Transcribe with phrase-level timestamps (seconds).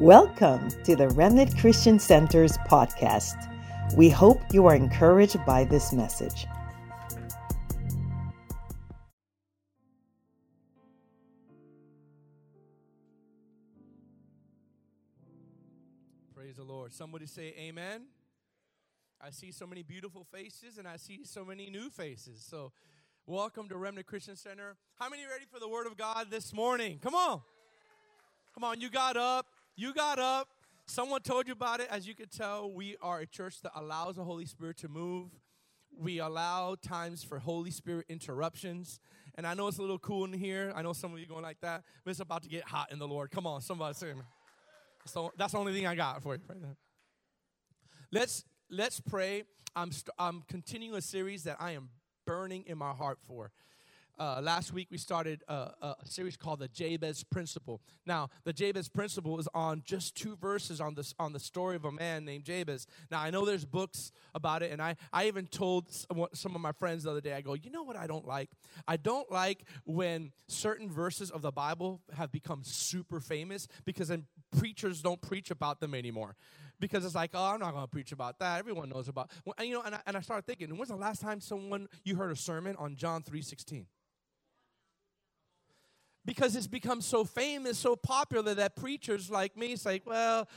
[0.00, 3.50] Welcome to the Remnant Christian Center's podcast.
[3.96, 6.46] We hope you are encouraged by this message.
[16.34, 16.92] Praise the Lord.
[16.92, 18.02] Somebody say amen.
[19.18, 22.44] I see so many beautiful faces and I see so many new faces.
[22.46, 22.70] So,
[23.24, 24.76] welcome to Remnant Christian Center.
[24.96, 26.98] How many ready for the Word of God this morning?
[27.02, 27.40] Come on.
[28.52, 29.46] Come on, you got up.
[29.78, 30.48] You got up.
[30.86, 31.88] Someone told you about it.
[31.90, 35.28] As you can tell, we are a church that allows the Holy Spirit to move.
[35.98, 39.00] We allow times for Holy Spirit interruptions.
[39.34, 40.72] And I know it's a little cool in here.
[40.74, 42.98] I know some of you going like that, but it's about to get hot in
[42.98, 43.30] the Lord.
[43.30, 44.24] Come on, somebody say amen.
[45.04, 46.76] So that's the only thing I got for you right now.
[48.10, 49.44] Let's let's pray.
[49.74, 51.90] I'm st- I'm continuing a series that I am
[52.26, 53.52] burning in my heart for.
[54.18, 55.52] Uh, last week we started a,
[55.82, 57.82] a, series called the Jabez Principle.
[58.06, 61.84] Now, the Jabez Principle is on just two verses on this on the story of
[61.84, 62.86] a man named Jabez.
[63.10, 65.90] Now, I know there's books about it, and I I even told
[66.32, 67.34] some of my friends the other day.
[67.34, 68.48] I go, you know what I don't like?
[68.88, 74.26] I don't like when certain verses of the Bible have become super famous because then
[74.58, 76.36] preachers don't preach about them anymore
[76.80, 78.58] because it's like, oh, I'm not going to preach about that.
[78.58, 79.30] Everyone knows about.
[79.58, 82.16] And, you know, and I, and I started thinking, when's the last time someone you
[82.16, 83.86] heard a sermon on John three sixteen?
[86.26, 90.48] Because it's become so famous, so popular that preachers like me say, well,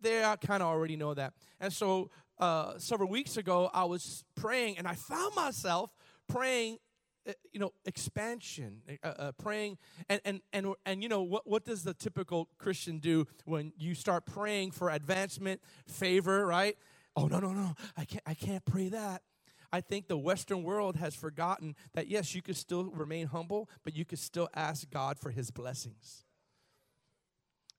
[0.00, 1.32] they kind of already know that.
[1.60, 5.90] And so uh, several weeks ago, I was praying and I found myself
[6.28, 6.78] praying
[7.26, 9.78] uh, you know expansion uh, uh, praying
[10.10, 13.94] and and and and you know what what does the typical christian do when you
[13.94, 15.58] start praying for advancement
[15.88, 16.76] favor right
[17.16, 19.22] oh no no no i can't i can't pray that
[19.74, 23.96] I think the Western world has forgotten that yes, you could still remain humble, but
[23.96, 26.22] you could still ask God for his blessings.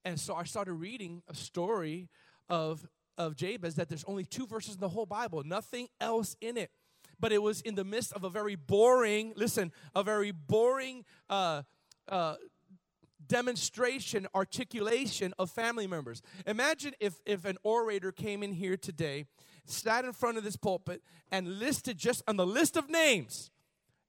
[0.04, 2.10] And so I started reading a story
[2.50, 2.86] of,
[3.18, 6.70] of Jabez that there's only two verses in the whole Bible, nothing else in it.
[7.18, 11.62] But it was in the midst of a very boring, listen, a very boring uh,
[12.10, 12.36] uh,
[13.26, 16.22] demonstration, articulation of family members.
[16.46, 19.28] Imagine if, if an orator came in here today
[19.66, 23.52] sat in front of this pulpit and listed just on the list of names,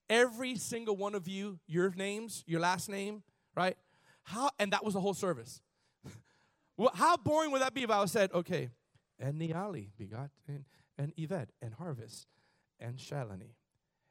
[0.09, 3.23] every single one of you, your names, your last name,
[3.57, 3.77] right?
[4.23, 5.61] How and that was the whole service.
[6.77, 8.71] well, how boring would that be if I said, okay,
[9.19, 10.65] and Niali begot and,
[10.99, 12.27] and Yvette and Harvest
[12.81, 13.55] and Shalani.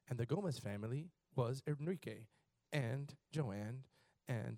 [0.10, 2.28] And the Gomez family was Enrique
[2.72, 3.84] and Joanne
[4.28, 4.58] and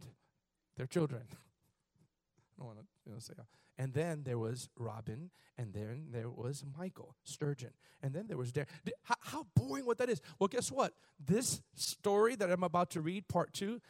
[0.75, 1.23] their children.
[1.31, 3.33] I don't want to you know, say
[3.77, 7.71] and then there was Robin, and then there was Michael Sturgeon,
[8.01, 8.67] and then there was Darren.
[9.03, 10.21] How, how boring what that is.
[10.39, 10.93] Well, guess what?
[11.23, 13.81] This story that I'm about to read, part two,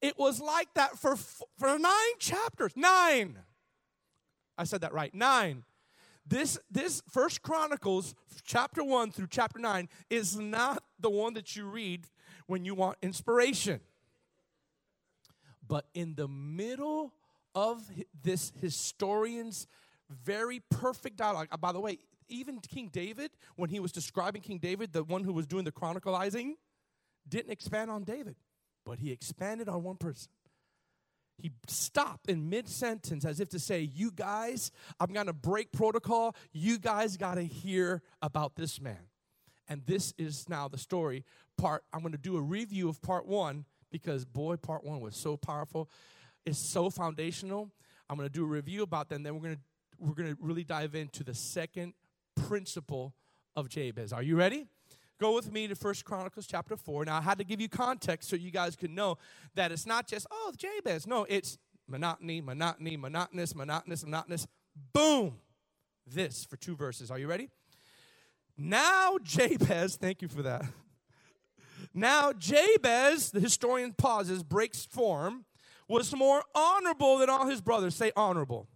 [0.00, 2.72] it was like that for, for nine chapters.
[2.76, 3.38] Nine.
[4.58, 5.14] I said that right.
[5.14, 5.64] Nine.
[6.26, 8.14] This, this First Chronicles,
[8.44, 12.06] chapter one through chapter nine, is not the one that you read
[12.46, 13.80] when you want inspiration.
[15.66, 17.12] But in the middle
[17.56, 17.90] of
[18.22, 19.66] this historian's
[20.10, 21.48] very perfect dialogue.
[21.50, 25.24] Uh, by the way, even King David, when he was describing King David, the one
[25.24, 26.52] who was doing the chronicalizing,
[27.26, 28.36] didn't expand on David,
[28.84, 30.28] but he expanded on one person.
[31.38, 36.36] He stopped in mid sentence as if to say, You guys, I'm gonna break protocol.
[36.52, 39.08] You guys gotta hear about this man.
[39.68, 41.24] And this is now the story
[41.58, 41.84] part.
[41.92, 45.90] I'm gonna do a review of part one because, boy, part one was so powerful
[46.46, 47.70] is so foundational.
[48.08, 49.22] I'm going to do a review about them.
[49.22, 49.60] then we're going to
[49.98, 51.94] we're going to really dive into the second
[52.34, 53.14] principle
[53.54, 54.12] of Jabez.
[54.12, 54.66] Are you ready?
[55.18, 57.06] Go with me to First Chronicles chapter 4.
[57.06, 59.16] Now, I had to give you context so you guys could know
[59.54, 61.06] that it's not just, oh, Jabez.
[61.06, 61.56] No, it's
[61.88, 64.46] monotony, monotony, monotonous, monotonous, monotonous.
[64.92, 65.38] Boom!
[66.06, 67.10] This for two verses.
[67.10, 67.48] Are you ready?
[68.58, 70.66] Now, Jabez, thank you for that.
[71.94, 75.46] Now, Jabez, the historian pauses, breaks form,
[75.88, 77.94] was more honorable than all his brothers.
[77.94, 78.68] Say honorable.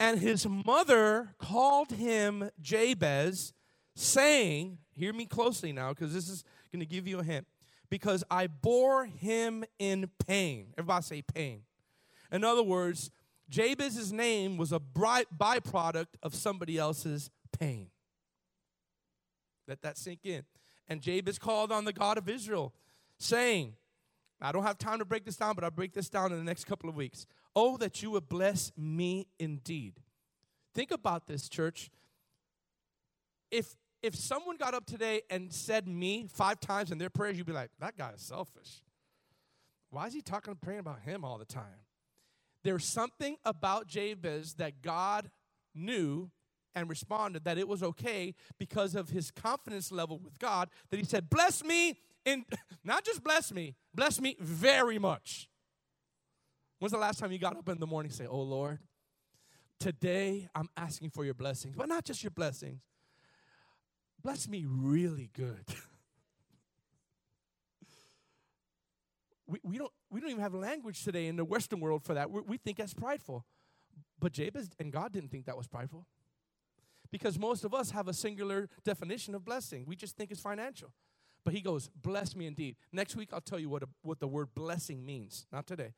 [0.00, 3.52] And his mother called him Jabez,
[3.94, 7.46] saying, Hear me closely now, because this is going to give you a hint.
[7.90, 10.68] Because I bore him in pain.
[10.78, 11.62] Everybody say pain.
[12.32, 13.10] In other words,
[13.48, 17.88] Jabez's name was a byproduct of somebody else's pain.
[19.68, 20.44] Let that sink in.
[20.88, 22.74] And Jabez called on the God of Israel,
[23.18, 23.74] saying,
[24.44, 26.44] I don't have time to break this down, but I'll break this down in the
[26.44, 27.26] next couple of weeks.
[27.56, 29.94] Oh, that you would bless me indeed.
[30.74, 31.90] Think about this, church.
[33.50, 37.46] If if someone got up today and said me five times in their prayers, you'd
[37.46, 38.82] be like, that guy is selfish.
[39.88, 41.84] Why is he talking and praying about him all the time?
[42.64, 45.30] there's something about Jabez that God
[45.74, 46.30] knew
[46.74, 51.04] and responded that it was okay because of his confidence level with God that he
[51.04, 52.44] said, Bless me, and
[52.84, 55.48] not just bless me, bless me very much.
[56.78, 58.78] When's the last time you got up in the morning and say, Oh Lord,
[59.80, 62.80] today I'm asking for your blessings, but not just your blessings.
[64.22, 65.64] Bless me really good.
[69.46, 72.30] we, we, don't, we don't even have language today in the Western world for that.
[72.30, 73.44] we we think that's prideful.
[74.18, 76.06] But Jabez and God didn't think that was prideful.
[77.10, 79.84] Because most of us have a singular definition of blessing.
[79.86, 80.92] We just think it's financial.
[81.44, 82.76] But he goes, Bless me indeed.
[82.92, 85.46] Next week, I'll tell you what, a, what the word blessing means.
[85.52, 85.92] Not today.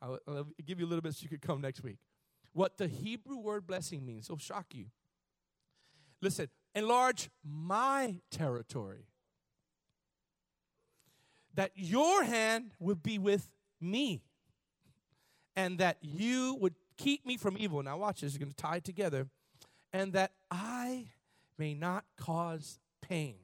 [0.00, 1.98] I'll, I'll give you a little bit so you could come next week.
[2.52, 4.26] What the Hebrew word blessing means.
[4.26, 4.86] It'll shock you.
[6.20, 9.06] Listen, enlarge my territory.
[11.54, 13.50] That your hand would be with
[13.80, 14.22] me.
[15.56, 17.82] And that you would keep me from evil.
[17.82, 19.26] Now, watch this, it's going to tie it together.
[19.92, 21.08] And that I
[21.58, 23.36] may not cause pain.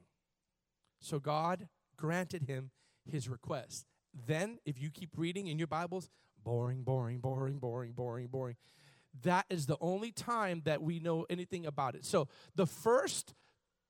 [0.99, 1.67] So God
[1.97, 2.71] granted him
[3.05, 3.85] his request.
[4.27, 6.09] Then, if you keep reading in your Bibles,
[6.43, 8.55] boring, boring, boring, boring, boring, boring.
[9.23, 12.05] That is the only time that we know anything about it.
[12.05, 13.33] So, the first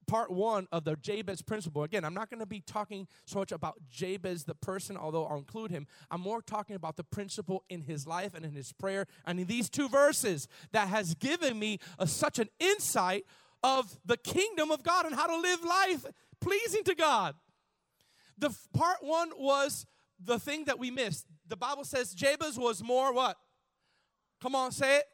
[0.07, 1.83] part one of the Jabez principle.
[1.83, 5.37] Again, I'm not going to be talking so much about Jabez, the person, although I'll
[5.37, 5.85] include him.
[6.09, 9.45] I'm more talking about the principle in his life and in his prayer and in
[9.45, 13.25] these two verses that has given me a, such an insight
[13.61, 16.05] of the kingdom of God and how to live life
[16.41, 17.35] pleasing to God.
[18.37, 19.85] The part one was
[20.23, 21.25] the thing that we missed.
[21.47, 23.37] The Bible says Jabez was more what?
[24.41, 25.05] Come on, say it.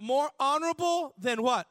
[0.00, 1.66] More honorable than what?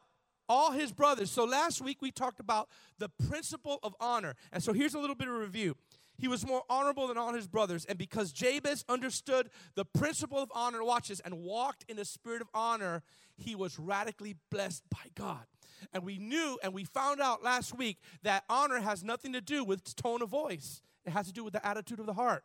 [0.47, 1.31] All his brothers.
[1.31, 4.35] So last week we talked about the principle of honor.
[4.51, 5.75] And so here's a little bit of review.
[6.17, 7.85] He was more honorable than all his brothers.
[7.85, 12.47] And because Jabez understood the principle of honor, watches, and walked in the spirit of
[12.53, 13.03] honor,
[13.35, 15.45] he was radically blessed by God.
[15.93, 19.63] And we knew and we found out last week that honor has nothing to do
[19.63, 22.43] with tone of voice, it has to do with the attitude of the heart.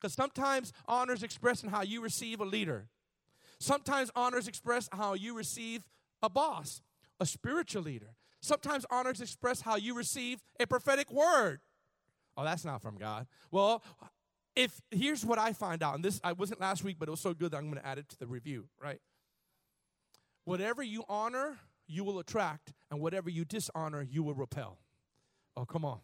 [0.00, 2.86] Because sometimes honor is expressed in how you receive a leader,
[3.58, 5.82] sometimes honor is expressed how you receive
[6.22, 6.82] a boss,
[7.20, 8.14] a spiritual leader.
[8.40, 11.60] Sometimes honor is expressed how you receive a prophetic word.
[12.36, 13.26] Oh, that's not from God.
[13.50, 13.82] Well,
[14.54, 17.20] if here's what I find out, and this I wasn't last week, but it was
[17.20, 19.00] so good that I'm going to add it to the review, right?
[20.44, 21.58] Whatever you honor,
[21.88, 24.78] you will attract, and whatever you dishonor, you will repel.
[25.56, 25.98] Oh, come on.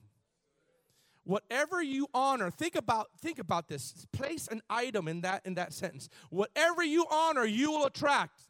[1.25, 4.07] Whatever you honor, think about think about this.
[4.13, 6.09] Place an item in that in that sentence.
[6.29, 8.43] Whatever you honor, you will attract.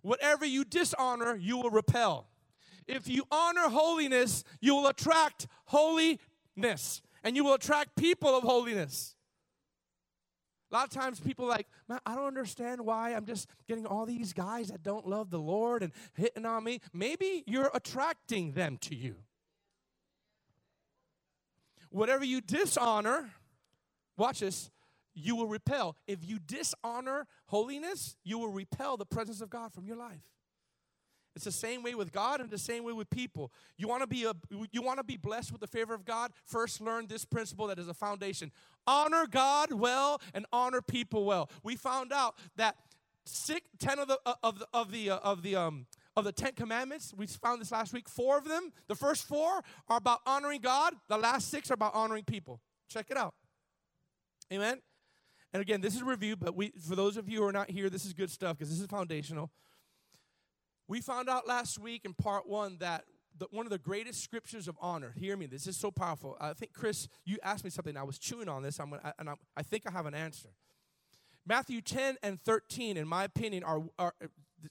[0.00, 2.28] Whatever you dishonor, you will repel.
[2.86, 9.15] If you honor holiness, you will attract holiness and you will attract people of holiness.
[10.76, 14.04] A lot of times people like, man, I don't understand why I'm just getting all
[14.04, 16.82] these guys that don't love the Lord and hitting on me.
[16.92, 19.14] Maybe you're attracting them to you.
[21.88, 23.30] Whatever you dishonor,
[24.18, 24.70] watch this,
[25.14, 25.96] you will repel.
[26.06, 30.20] If you dishonor holiness, you will repel the presence of God from your life.
[31.36, 33.52] It's the same way with God and the same way with people.
[33.76, 34.32] You want to be a
[34.72, 36.32] you want to be blessed with the favor of God?
[36.46, 38.50] First learn this principle that is a foundation.
[38.86, 41.50] Honor God well and honor people well.
[41.62, 42.76] We found out that
[43.26, 46.32] six, 10 of the uh, of the of the uh, of the um of the
[46.32, 50.20] 10 commandments, we found this last week, 4 of them, the first 4 are about
[50.24, 52.62] honoring God, the last 6 are about honoring people.
[52.88, 53.34] Check it out.
[54.50, 54.80] Amen.
[55.52, 57.90] And again, this is review, but we for those of you who are not here,
[57.90, 59.50] this is good stuff because this is foundational.
[60.88, 63.04] We found out last week in part one that
[63.38, 65.12] the, one of the greatest scriptures of honor.
[65.16, 66.36] Hear me, this is so powerful.
[66.40, 67.96] I think, Chris, you asked me something.
[67.96, 70.48] I was chewing on this, I'm gonna, and I'm, I think I have an answer.
[71.46, 74.14] Matthew 10 and 13, in my opinion, are, are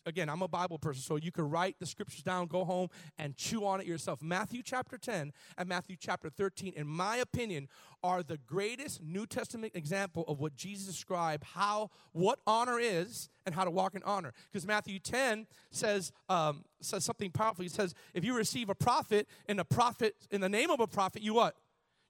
[0.06, 3.36] again, I'm a Bible person, so you can write the scriptures down, go home, and
[3.36, 4.22] chew on it yourself.
[4.22, 7.68] Matthew chapter 10 and Matthew chapter 13, in my opinion,
[8.04, 13.56] are the greatest New Testament example of what Jesus described how what honor is and
[13.56, 14.32] how to walk in honor.
[14.52, 17.64] Because Matthew 10 says um, says something powerful.
[17.64, 20.88] He says, if you receive a prophet in a prophet in the name of a
[20.88, 21.56] prophet, you what?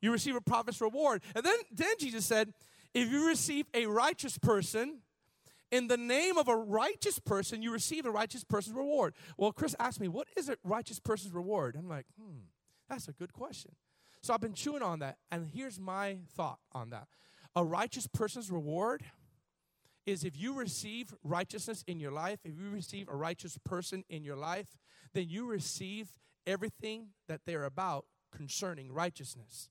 [0.01, 1.23] You receive a prophet's reward.
[1.35, 2.53] And then then Jesus said,
[2.93, 4.99] if you receive a righteous person
[5.75, 9.13] in the name of a righteous person, you receive a righteous person's reward.
[9.37, 11.75] Well, Chris asked me, what is a righteous person's reward?
[11.75, 12.45] I'm like, hmm,
[12.89, 13.71] that's a good question.
[14.21, 17.07] So I've been chewing on that, and here's my thought on that.
[17.55, 19.03] A righteous person's reward
[20.05, 24.23] is if you receive righteousness in your life, if you receive a righteous person in
[24.23, 24.77] your life,
[25.13, 26.09] then you receive
[26.47, 28.05] everything that they're about
[28.35, 29.69] concerning righteousness.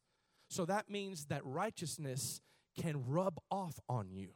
[0.49, 2.43] So that means that righteousness
[2.79, 4.31] can rub off on you.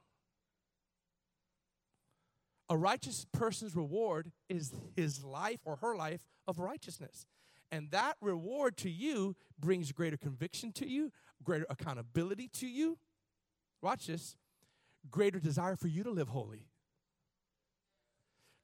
[2.70, 7.26] A righteous person's reward is his life or her life of righteousness.
[7.70, 12.98] And that reward to you brings greater conviction to you, greater accountability to you.
[13.82, 14.36] Watch this
[15.10, 16.67] greater desire for you to live holy.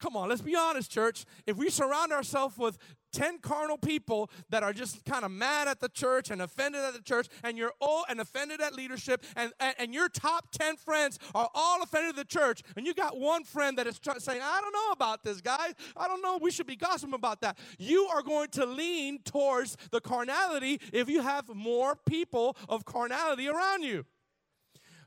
[0.04, 1.24] Come on, let's be honest, church.
[1.46, 2.76] If we surround ourselves with
[3.14, 6.92] 10 carnal people that are just kind of mad at the church and offended at
[6.92, 10.76] the church, and you're all and offended at leadership, and, and, and your top 10
[10.76, 14.18] friends are all offended at the church, and you got one friend that is try-
[14.18, 15.72] saying, I don't know about this, guys.
[15.96, 16.38] I don't know.
[16.38, 17.56] We should be gossiping about that.
[17.78, 23.48] You are going to lean towards the carnality if you have more people of carnality
[23.48, 24.04] around you.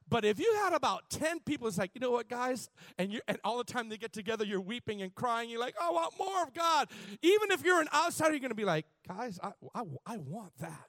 [0.09, 2.69] But if you had about 10 people, it's like, you know what, guys?
[2.97, 5.49] And you and all the time they get together, you're weeping and crying.
[5.49, 6.89] You're like, I want more of God.
[7.21, 10.57] Even if you're an outsider, you're going to be like, guys, I, I, I want
[10.59, 10.87] that.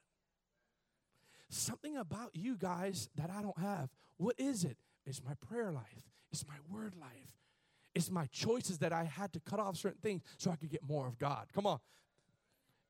[1.51, 3.89] Something about you guys that I don't have.
[4.19, 4.77] What is it?
[5.07, 6.05] It's my prayer life.
[6.31, 7.39] It's my word life.
[7.95, 10.87] It's my choices that I had to cut off certain things so I could get
[10.87, 11.47] more of God.
[11.55, 11.81] Come on.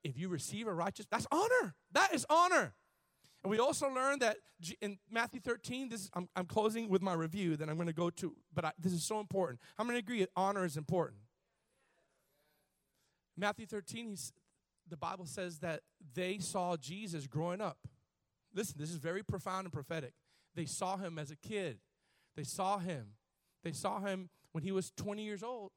[0.05, 1.75] If you receive a righteous, that's honor.
[1.93, 2.75] That is honor.
[3.43, 4.39] And we also learned that
[4.81, 7.93] in Matthew 13, this is, I'm, I'm closing with my review, then I'm going to
[7.93, 9.61] go to, but I, this is so important.
[9.77, 11.21] How many agree honor is important?
[13.37, 14.33] Matthew 13, he's,
[14.89, 15.83] the Bible says that
[16.15, 17.79] they saw Jesus growing up.
[18.53, 20.15] Listen, this is very profound and prophetic.
[20.57, 21.79] They saw him as a kid.
[22.35, 23.13] They saw him.
[23.63, 25.71] They saw him when he was 20 years old.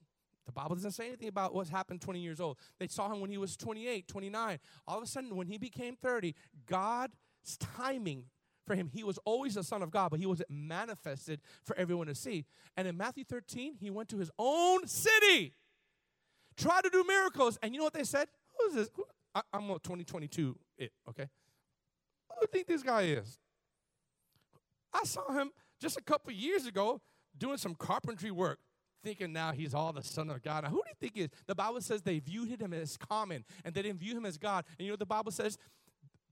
[0.45, 2.57] The Bible doesn't say anything about what's happened 20 years old.
[2.79, 4.59] They saw him when he was 28, 29.
[4.87, 6.33] All of a sudden, when he became 30,
[6.65, 7.11] God
[7.59, 8.25] timing
[8.65, 8.89] for him.
[8.93, 12.45] He was always the Son of God, but he wasn't manifested for everyone to see.
[12.77, 15.53] And in Matthew 13, he went to his own city,
[16.57, 17.57] tried to do miracles.
[17.61, 18.27] And you know what they said?
[18.57, 18.89] Who is this?
[19.33, 21.27] I, am 2022 it, okay?
[22.29, 23.39] Who do you think this guy is?
[24.93, 27.01] I saw him just a couple years ago
[27.37, 28.59] doing some carpentry work
[29.03, 30.63] thinking now he's all the son of God.
[30.63, 31.29] Now, who do you think is?
[31.47, 34.65] The Bible says they viewed him as common and they didn't view him as God.
[34.77, 35.57] And you know the Bible says?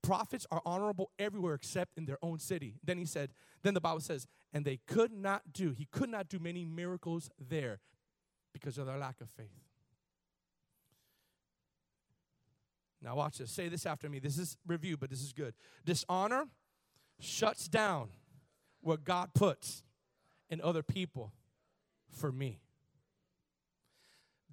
[0.01, 2.75] Prophets are honorable everywhere except in their own city.
[2.83, 3.31] Then he said,
[3.63, 7.29] then the Bible says, and they could not do, he could not do many miracles
[7.39, 7.79] there
[8.53, 9.47] because of their lack of faith.
[13.01, 13.51] Now, watch this.
[13.51, 14.19] Say this after me.
[14.19, 15.53] This is review, but this is good.
[15.85, 16.45] Dishonor
[17.19, 18.09] shuts down
[18.81, 19.83] what God puts
[20.49, 21.31] in other people
[22.11, 22.59] for me.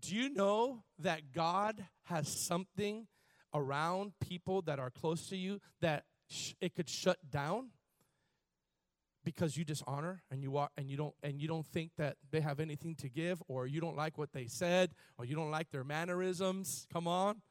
[0.00, 3.08] Do you know that God has something
[3.54, 7.70] around people that are close to you that sh- it could shut down
[9.26, 12.40] because you dishonor and you are and you don't and you don't think that they
[12.40, 15.70] have anything to give or you don't like what they said or you don't like
[15.70, 16.86] their mannerisms.
[16.92, 17.42] Come on.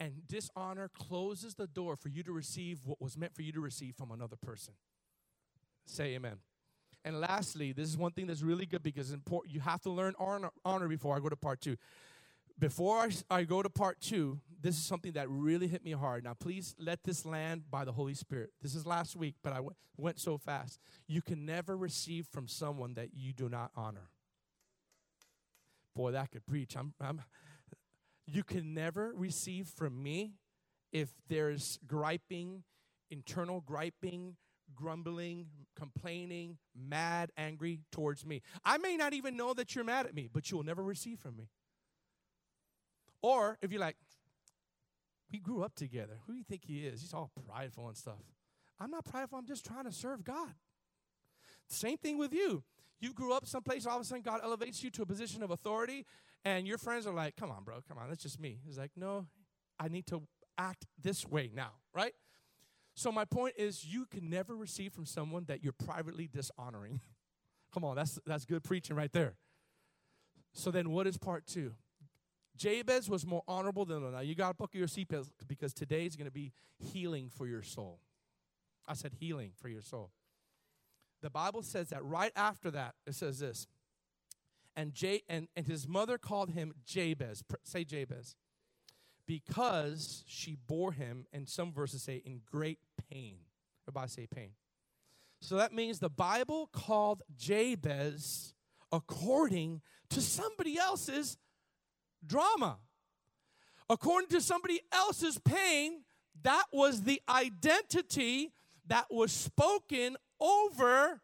[0.00, 3.60] And dishonor closes the door for you to receive what was meant for you to
[3.60, 4.74] receive from another person.
[5.86, 6.38] Say amen.
[7.04, 9.54] And lastly this is one thing that's really good because important.
[9.54, 11.76] You have to learn honor, honor before i go to part two.
[12.58, 16.24] Before I, I go to part two, this is something that really hit me hard.
[16.24, 18.48] Now, please let this land by the Holy Spirit.
[18.62, 20.80] This is last week, but I w- went so fast.
[21.06, 24.08] You can never receive from someone that you do not honor.
[25.94, 26.78] Boy, that could preach.
[26.78, 27.20] I'm, I'm,
[28.26, 30.32] you can never receive from me
[30.92, 32.62] if there's griping,
[33.10, 34.34] internal griping,
[34.74, 35.44] grumbling,
[35.76, 38.40] complaining, mad, angry towards me.
[38.64, 41.18] I may not even know that you're mad at me, but you will never receive
[41.20, 41.50] from me.
[43.20, 43.96] Or if you're like,
[45.34, 46.20] we grew up together.
[46.26, 47.00] Who do you think he is?
[47.00, 48.22] He's all prideful and stuff.
[48.78, 49.36] I'm not prideful.
[49.36, 50.54] I'm just trying to serve God.
[51.66, 52.62] Same thing with you.
[53.00, 55.50] You grew up someplace, all of a sudden God elevates you to a position of
[55.50, 56.06] authority,
[56.44, 58.60] and your friends are like, come on, bro, come on, that's just me.
[58.64, 59.26] He's like, no,
[59.76, 60.22] I need to
[60.56, 62.12] act this way now, right?
[62.94, 67.00] So my point is you can never receive from someone that you're privately dishonoring.
[67.74, 69.34] come on, that's that's good preaching right there.
[70.52, 71.72] So then what is part two?
[72.56, 74.20] Jabez was more honorable than now.
[74.20, 77.62] You got to buckle your seatbelt because today is going to be healing for your
[77.62, 77.98] soul.
[78.86, 80.10] I said healing for your soul.
[81.22, 83.66] The Bible says that right after that, it says this.
[84.76, 87.42] And, J- and, and his mother called him Jabez.
[87.62, 88.36] Say Jabez.
[89.26, 92.78] Because she bore him, and some verses say, in great
[93.10, 93.36] pain.
[93.88, 94.50] Everybody say pain.
[95.40, 98.54] So that means the Bible called Jabez
[98.92, 99.80] according
[100.10, 101.38] to somebody else's
[102.26, 102.78] drama.
[103.88, 106.04] According to somebody else's pain,
[106.42, 108.52] that was the identity
[108.86, 111.20] that was spoken over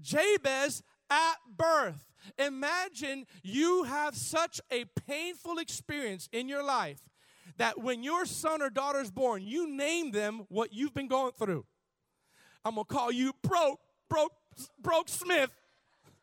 [0.00, 2.12] Jabez at birth.
[2.38, 7.00] Imagine you have such a painful experience in your life
[7.56, 11.32] that when your son or daughter is born, you name them what you've been going
[11.32, 11.64] through.
[12.64, 14.32] I'm gonna call you broke, broke,
[14.80, 15.50] broke Smith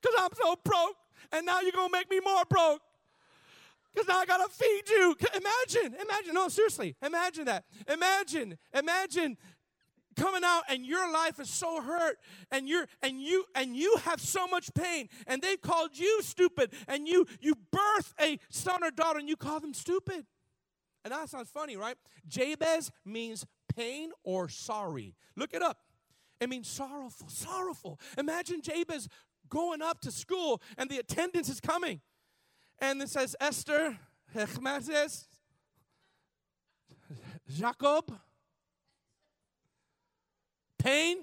[0.00, 0.96] because I'm so broke.
[1.32, 2.80] And now you're going to make me more broke.
[3.96, 5.16] Because now I gotta feed you.
[5.34, 7.64] Imagine, imagine, no, seriously, imagine that.
[7.90, 9.38] Imagine, imagine
[10.16, 12.18] coming out and your life is so hurt
[12.50, 16.72] and you're and you and you have so much pain and they've called you stupid
[16.88, 20.26] and you you birth a son or daughter and you call them stupid.
[21.04, 21.96] And that sounds funny right?
[22.28, 25.14] Jabez means pain or sorry.
[25.36, 25.78] Look it up.
[26.40, 27.98] It means sorrowful sorrowful.
[28.18, 29.08] Imagine jabez
[29.48, 32.00] going up to school and the attendance is coming
[32.78, 33.98] and it says esther
[37.48, 38.12] jacob
[40.86, 41.18] pain?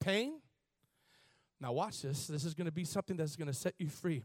[0.00, 0.40] Pain?
[1.60, 2.26] Now, watch this.
[2.26, 4.22] This is going to be something that's going to set you free.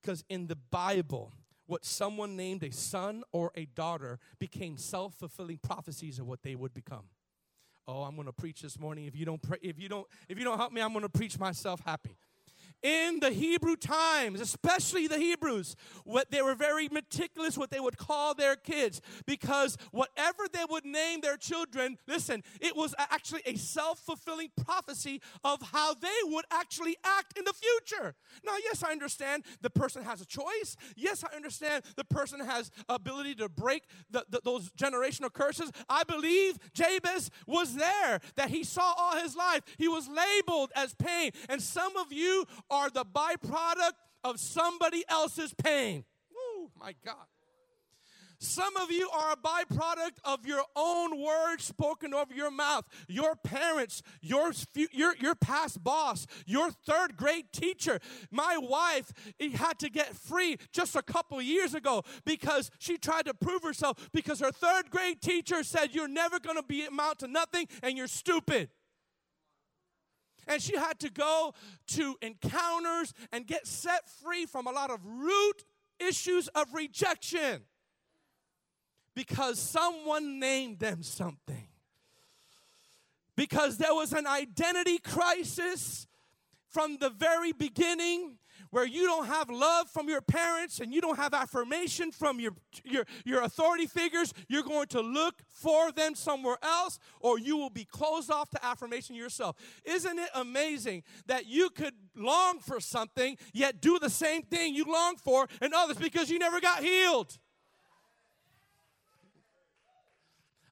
[0.00, 1.32] Because in the Bible,
[1.66, 6.54] what someone named a son or a daughter became self fulfilling prophecies of what they
[6.54, 7.04] would become.
[7.86, 9.06] Oh, I'm going to preach this morning.
[9.06, 11.08] If you don't, pray, if you don't, if you don't help me, I'm going to
[11.08, 12.16] preach myself happy
[12.82, 17.96] in the Hebrew times, especially the Hebrews, what they were very meticulous what they would
[17.96, 23.56] call their kids because whatever they would name their children, listen, it was actually a
[23.56, 28.14] self-fulfilling prophecy of how they would actually act in the future.
[28.44, 30.76] Now, yes, I understand the person has a choice.
[30.96, 35.70] Yes, I understand the person has ability to break the, the, those generational curses.
[35.88, 39.62] I believe Jabez was there, that he saw all his life.
[39.78, 41.30] He was labeled as pain.
[41.48, 43.92] And some of you are the byproduct
[44.24, 46.04] of somebody else's pain.
[46.34, 47.26] Oh my God.
[48.42, 52.84] Some of you are a byproduct of your own words spoken over your mouth.
[53.06, 54.52] Your parents, your,
[54.90, 58.00] your, your past boss, your third grade teacher.
[58.32, 59.12] My wife
[59.54, 64.10] had to get free just a couple years ago because she tried to prove herself
[64.12, 67.96] because her third grade teacher said, You're never going to be amount to nothing and
[67.96, 68.70] you're stupid.
[70.46, 71.54] And she had to go
[71.88, 75.64] to encounters and get set free from a lot of root
[75.98, 77.62] issues of rejection
[79.14, 81.68] because someone named them something.
[83.36, 86.06] Because there was an identity crisis
[86.68, 88.38] from the very beginning
[88.72, 92.52] where you don't have love from your parents and you don't have affirmation from your,
[92.84, 97.70] your, your authority figures, you're going to look for them somewhere else or you will
[97.70, 99.56] be closed off to affirmation yourself.
[99.84, 104.86] Isn't it amazing that you could long for something yet do the same thing you
[104.90, 107.36] long for in others because you never got healed?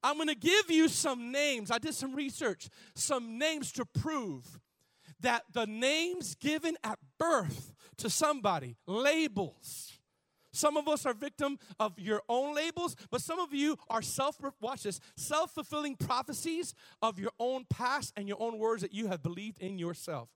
[0.03, 1.71] I'm going to give you some names.
[1.71, 4.59] I did some research, some names to prove
[5.21, 9.93] that the names given at birth to somebody, labels.
[10.53, 14.41] Some of us are victim of your own labels, but some of you are self
[14.61, 19.23] watch this, self-fulfilling prophecies of your own past and your own words that you have
[19.23, 20.29] believed in yourself.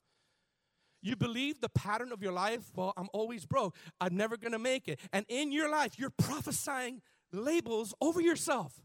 [1.02, 3.76] You believe the pattern of your life, well, I'm always broke.
[4.00, 5.00] I'm never going to make it.
[5.12, 8.80] And in your life, you're prophesying labels over yourself.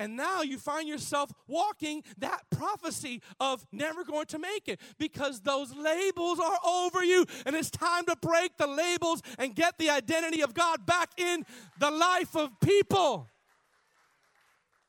[0.00, 5.42] And now you find yourself walking that prophecy of never going to make it because
[5.42, 7.26] those labels are over you.
[7.44, 11.44] And it's time to break the labels and get the identity of God back in
[11.78, 13.28] the life of people.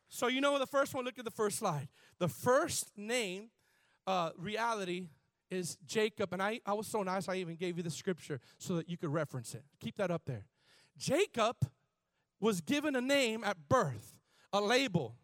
[0.08, 1.90] So, you know the first one, look at the first slide.
[2.20, 3.50] The first name,
[4.08, 5.10] uh, reality,
[5.50, 6.32] is Jacob.
[6.32, 8.96] And I, I was so nice, I even gave you the scripture so that you
[8.96, 9.66] could reference it.
[9.82, 10.46] Keep that up there.
[10.98, 11.58] Jacob
[12.40, 14.21] was given a name at birth
[14.54, 15.16] a label.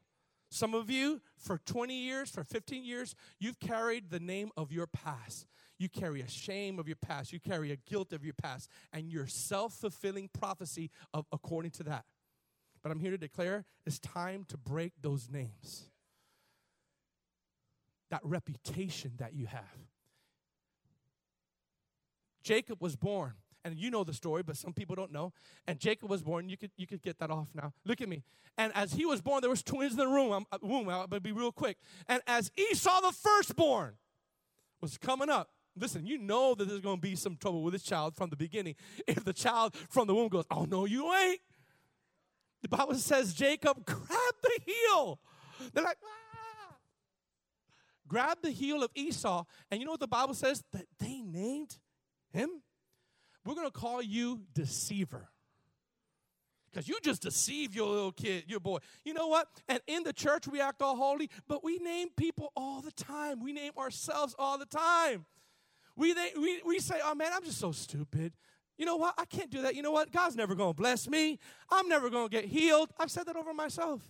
[0.50, 4.88] Some of you, for 20 years, for 15 years, you've carried the name of your
[4.88, 5.46] past.
[5.78, 7.34] You carry a shame of your past.
[7.34, 11.84] You carry a guilt of your past, and your self fulfilling prophecy of according to
[11.84, 12.06] that.
[12.82, 15.90] But I'm here to declare it's time to break those names.
[18.10, 19.78] That reputation that you have.
[22.42, 23.34] Jacob was born
[23.68, 25.34] and you know the story, but some people don't know.
[25.68, 26.50] And Jacob was born.
[26.50, 27.74] You could you could get that off now.
[27.86, 28.24] Look at me.
[28.58, 30.32] And as he was born, there was twins in the room.
[30.32, 30.90] I'm, uh, womb.
[30.90, 31.78] I'm gonna be real quick.
[32.08, 33.96] And as Esau the firstborn
[34.82, 38.16] was coming up, listen, you know that there's gonna be some trouble with this child
[38.16, 38.76] from the beginning.
[39.06, 41.42] If the child from the womb goes, "Oh no, you ain't,"
[42.62, 45.20] the Bible says Jacob grabbed the heel.
[45.74, 45.98] They're like.
[46.04, 46.76] Ah.
[48.08, 50.64] Grab the heel of Esau, and you know what the Bible says?
[50.72, 51.78] That they named
[52.32, 52.62] him
[53.48, 55.30] we're going to call you deceiver.
[56.70, 58.80] Because you just deceive your little kid, your boy.
[59.06, 59.48] You know what?
[59.70, 63.42] And in the church, we act all holy, but we name people all the time.
[63.42, 65.26] We name ourselves all the time.
[65.96, 68.34] We, we, we say, oh man, I'm just so stupid.
[68.78, 69.16] You know what?
[69.18, 69.76] I can't do that.
[69.76, 70.12] You know what?
[70.12, 71.40] God's never going to bless me.
[71.72, 72.92] I'm never going to get healed.
[73.00, 74.02] I've said that over myself.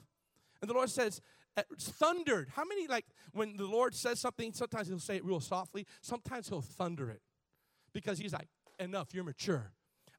[0.62, 1.22] And the Lord says,
[1.56, 2.50] uh, thundered.
[2.56, 6.50] How many, like, when the Lord says something, sometimes he'll say it real softly, sometimes
[6.50, 7.22] he'll thunder it
[7.94, 8.48] because he's like,
[8.80, 9.72] enough, you're mature.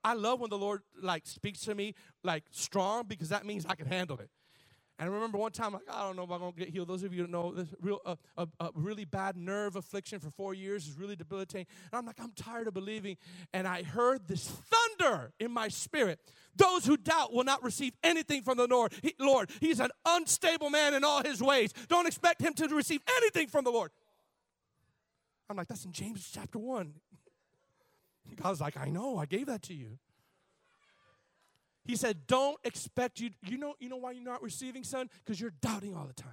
[0.05, 3.75] I love when the Lord, like, speaks to me, like, strong because that means I
[3.75, 4.31] can handle it.
[4.99, 6.88] And I remember one time, like, I don't know if I'm gonna get healed.
[6.88, 10.29] Those of you that know this real uh, a, a, really bad nerve affliction for
[10.31, 11.66] four years is really debilitating.
[11.92, 13.16] And I'm like, I'm tired of believing.
[13.53, 16.18] And I heard this thunder in my spirit.
[16.57, 18.92] Those who doubt will not receive anything from the Lord.
[19.01, 21.73] He, Lord, he's an unstable man in all his ways.
[21.88, 23.92] Don't expect him to receive anything from the Lord.
[25.49, 26.94] I'm like, that's in James chapter one.
[28.37, 29.99] God's like, I know, I gave that to you.
[31.85, 33.31] He said, Don't expect you.
[33.47, 35.09] You know, you know why you're not receiving, son?
[35.25, 36.33] Because you're doubting all the time.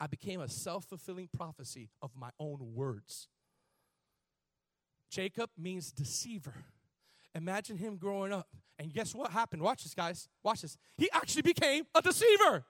[0.00, 3.28] I became a self fulfilling prophecy of my own words.
[5.10, 6.54] Jacob means deceiver.
[7.34, 8.48] Imagine him growing up.
[8.78, 9.62] And guess what happened?
[9.62, 10.28] Watch this, guys.
[10.42, 10.76] Watch this.
[10.96, 12.64] He actually became a deceiver.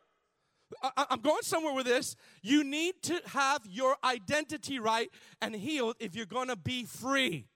[0.82, 2.16] I, am going somewhere with this.
[2.42, 5.10] You need to have your identity right
[5.40, 7.46] and healed if you're going to be free.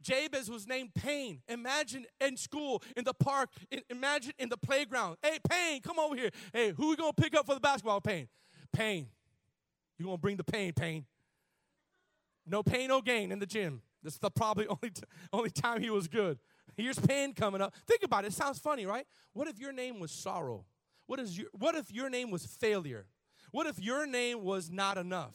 [0.00, 1.40] Jabez was named Pain.
[1.48, 5.16] Imagine in school, in the park, in, imagine in the playground.
[5.22, 6.30] Hey, Pain, come over here.
[6.52, 8.00] Hey, who we gonna pick up for the basketball?
[8.00, 8.28] Pain.
[8.72, 9.08] Pain.
[9.98, 11.04] You gonna bring the pain, Pain.
[12.46, 13.82] No pain, no gain in the gym.
[14.02, 16.38] This is the probably only, t- only time he was good.
[16.76, 17.74] Here's pain coming up.
[17.86, 18.28] Think about it.
[18.28, 19.04] It sounds funny, right?
[19.32, 20.64] What if your name was sorrow?
[21.08, 23.06] What, is your, what if your name was failure?
[23.50, 25.34] What if your name was not enough?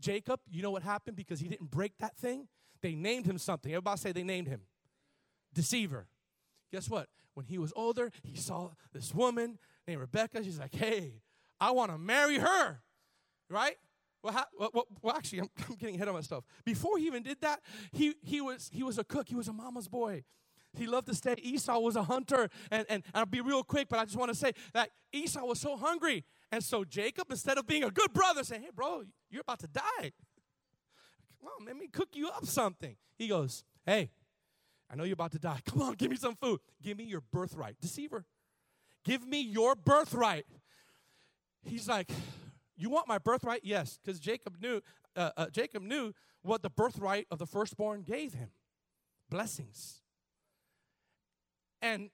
[0.00, 2.48] Jacob, you know what happened because he didn't break that thing?
[2.80, 3.70] They named him something.
[3.70, 4.62] Everybody say they named him
[5.52, 6.06] Deceiver.
[6.72, 7.08] Guess what?
[7.34, 10.42] When he was older, he saw this woman named Rebecca.
[10.42, 11.20] She's like, hey,
[11.60, 12.80] I want to marry her.
[13.50, 13.76] Right?
[14.22, 16.44] Well, well, well, actually, I'm, I'm getting ahead of myself.
[16.64, 17.60] Before he even did that,
[17.92, 19.28] he, he, was, he was a cook.
[19.28, 20.24] He was a mama's boy.
[20.76, 21.34] He loved to stay.
[21.38, 22.48] Esau was a hunter.
[22.70, 25.60] And, and, I'll be real quick, but I just want to say that Esau was
[25.60, 29.42] so hungry and so Jacob, instead of being a good brother, saying, Hey, bro, you're
[29.42, 30.12] about to die.
[31.40, 32.96] Come on, let me cook you up something.
[33.16, 34.10] He goes, Hey,
[34.90, 35.60] I know you're about to die.
[35.66, 36.60] Come on, give me some food.
[36.82, 37.76] Give me your birthright.
[37.80, 38.24] Deceiver.
[39.04, 40.46] Give me your birthright.
[41.62, 42.10] He's like,
[42.76, 43.60] You want my birthright?
[43.64, 44.80] Yes, because Jacob knew,
[45.16, 48.50] uh, uh, Jacob knew what the birthright of the firstborn gave him
[49.30, 50.03] blessings.
[51.84, 52.08] And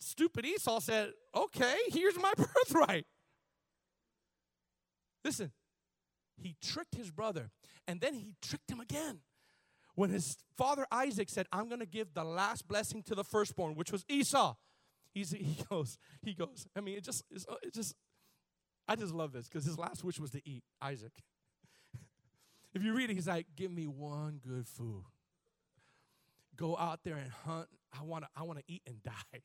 [0.00, 3.06] stupid Esau said, Okay, here's my birthright.
[5.24, 5.52] Listen,
[6.36, 7.52] he tricked his brother,
[7.86, 9.20] and then he tricked him again.
[9.94, 13.76] When his father Isaac said, I'm going to give the last blessing to the firstborn,
[13.76, 14.56] which was Esau,
[15.14, 17.94] he's, he goes, he goes, I mean, it just, uh, it just,
[18.88, 21.12] I just love this because his last wish was to eat, Isaac.
[22.74, 25.04] if you read it, he's like, give me one good food.
[26.56, 27.68] Go out there and hunt.
[27.98, 29.40] I want to I want to eat and die.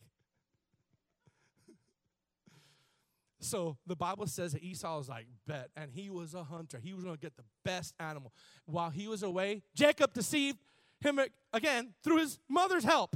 [3.40, 5.70] So the Bible says that Esau was like, bet.
[5.76, 6.80] And he was a hunter.
[6.84, 8.34] He was going to get the best animal.
[8.66, 10.58] While he was away, Jacob deceived
[11.00, 11.20] him
[11.54, 13.16] again through his mother's help.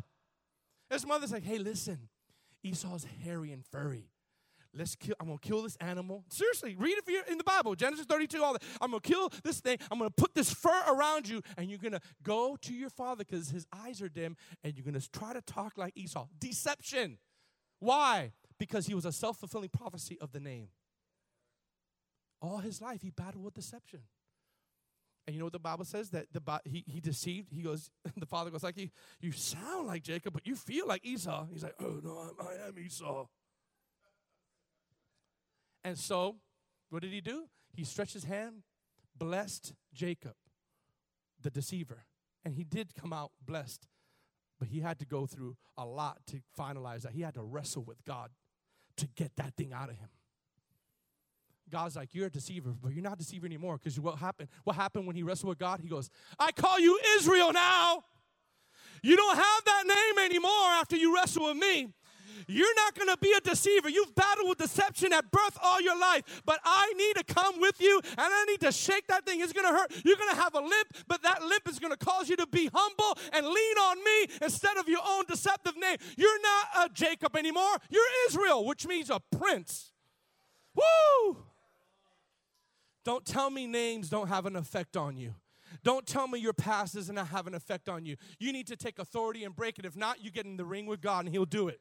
[0.90, 2.10] His mother's like, hey, listen,
[2.64, 4.11] Esau's hairy and furry.
[4.74, 6.24] Let's kill, I'm gonna kill this animal.
[6.30, 8.64] Seriously, read it for you in the Bible, Genesis 32, all that.
[8.80, 9.78] I'm gonna kill this thing.
[9.92, 13.50] I'm gonna put this fur around you, and you're gonna go to your father because
[13.50, 16.28] his eyes are dim, and you're gonna try to talk like Esau.
[16.40, 17.18] Deception.
[17.80, 18.32] Why?
[18.62, 20.68] because he was a self fulfilling prophecy of the name.
[22.44, 24.02] All his life, he battled with deception.
[25.26, 26.12] And you know what the Bible says?
[26.12, 27.52] That the he, he deceived.
[27.52, 31.04] He goes, the father goes like, you, you sound like Jacob, but you feel like
[31.04, 31.48] Esau.
[31.52, 33.26] He's like, oh no, I am Esau.
[35.84, 36.38] And so,
[36.90, 37.46] what did he do?
[37.74, 38.64] He stretched his hand,
[39.18, 40.36] blessed Jacob,
[41.42, 42.06] the deceiver.
[42.44, 43.88] And he did come out blessed,
[44.60, 47.14] but he had to go through a lot to finalize that.
[47.14, 48.30] He had to wrestle with God
[48.98, 50.10] to get that thing out of him.
[51.70, 54.50] God's like, You're a deceiver, but you're not a deceiver anymore because what happened?
[54.64, 55.80] What happened when he wrestled with God?
[55.80, 58.04] He goes, I call you Israel now.
[59.04, 61.88] You don't have that name anymore after you wrestle with me.
[62.48, 63.90] You're not going to be a deceiver.
[63.90, 67.82] You've battled with deception at birth all your life, but I need to come with
[67.82, 69.42] you and I need to shake that thing.
[69.42, 69.92] It's going to hurt.
[70.04, 72.48] You're going to have a limp, but that limp is going to cause you to
[72.48, 75.98] be humble and lean on me instead of your own deceptive name.
[76.18, 77.78] You're not a Jacob anymore.
[77.90, 79.92] You're Israel, which means a prince.
[80.76, 81.38] Woo!
[83.04, 85.34] Don't tell me names don't have an effect on you.
[85.84, 88.18] Don't tell me your past doesn't have an effect on you.
[88.40, 89.86] You need to take authority and break it.
[89.86, 91.80] If not, you get in the ring with God and He'll do it.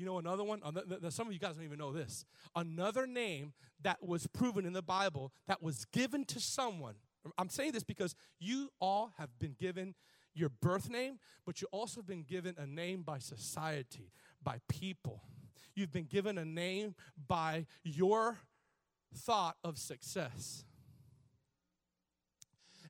[0.00, 0.62] You know another one?
[1.10, 2.24] Some of you guys don't even know this.
[2.56, 6.94] Another name that was proven in the Bible that was given to someone.
[7.36, 9.94] I'm saying this because you all have been given
[10.34, 14.10] your birth name, but you also have been given a name by society,
[14.42, 15.22] by people.
[15.74, 16.94] You've been given a name
[17.28, 18.38] by your
[19.14, 20.64] thought of success.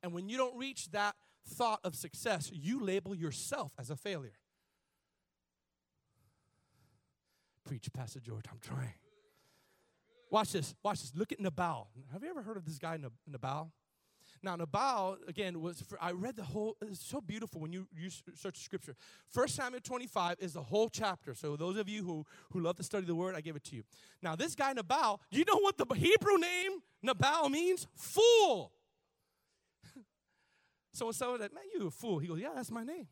[0.00, 4.38] And when you don't reach that thought of success, you label yourself as a failure.
[7.64, 8.94] Preach, Pastor George, I'm trying.
[10.30, 11.12] Watch this, watch this.
[11.14, 11.88] Look at Nabal.
[12.12, 13.72] Have you ever heard of this guy, Nabal?
[14.42, 18.10] Now, Nabal, again, was for, I read the whole, it's so beautiful when you, you
[18.34, 18.94] search scripture.
[19.28, 21.34] First Samuel 25 is the whole chapter.
[21.34, 23.76] So, those of you who, who love to study the word, I give it to
[23.76, 23.82] you.
[24.22, 27.86] Now, this guy, Nabal, you know what the Hebrew name Nabal means?
[27.96, 28.72] Fool.
[30.92, 33.08] so, someone said, Man, you a fool, he goes, Yeah, that's my name.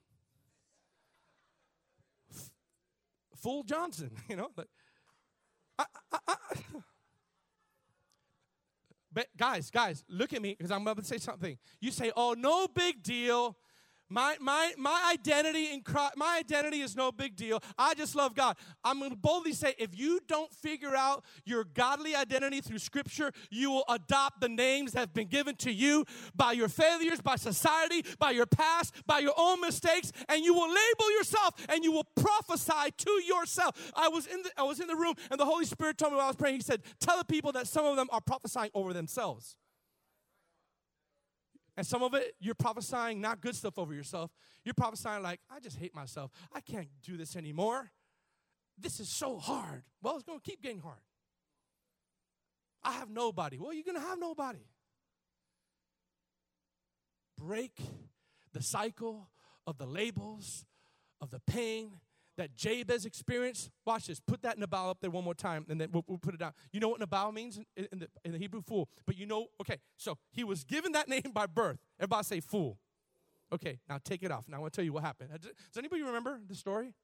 [3.43, 4.49] Fool Johnson, you know?
[4.57, 4.69] Like,
[5.79, 6.35] I, I, I,
[9.13, 11.57] but guys, guys, look at me because I'm about to say something.
[11.81, 13.57] You say, "Oh, no big deal."
[14.11, 17.63] My, my, my identity in Christ, my identity is no big deal.
[17.77, 18.57] I just love God.
[18.83, 23.33] I'm going to boldly say if you don't figure out your godly identity through Scripture,
[23.51, 27.37] you will adopt the names that have been given to you by your failures, by
[27.37, 31.93] society, by your past, by your own mistakes, and you will label yourself and you
[31.93, 33.93] will prophesy to yourself.
[33.95, 36.17] I was in the, I was in the room and the Holy Spirit told me
[36.17, 38.71] while I was praying, He said, Tell the people that some of them are prophesying
[38.73, 39.57] over themselves.
[41.79, 44.33] And some of it, you're prophesying not good stuff over yourself.
[44.65, 46.33] You're prophesying like, I just hate myself.
[46.53, 47.93] I can't do this anymore.
[48.77, 49.85] This is so hard.
[50.03, 50.99] Well, it's going to keep getting hard.
[52.83, 53.59] I have nobody.
[53.59, 54.67] Well, you're going to have nobody.
[57.39, 57.79] Break
[58.53, 59.29] the cycle
[59.65, 60.65] of the labels,
[61.21, 61.93] of the pain,
[62.39, 63.71] that Jabez experienced.
[63.85, 64.21] Watch this.
[64.21, 66.53] Put that Nabal up there one more time, and then we'll, we'll put it down.
[66.73, 68.89] You know what Nabal means in, in, the, in the Hebrew fool?
[69.07, 71.79] But you know, okay, so he was given that name by birth.
[72.01, 72.79] Everybody say fool.
[73.53, 74.45] Okay, now take it off.
[74.49, 75.31] Now I want to tell you what happened.
[75.41, 76.95] Does anybody remember the story?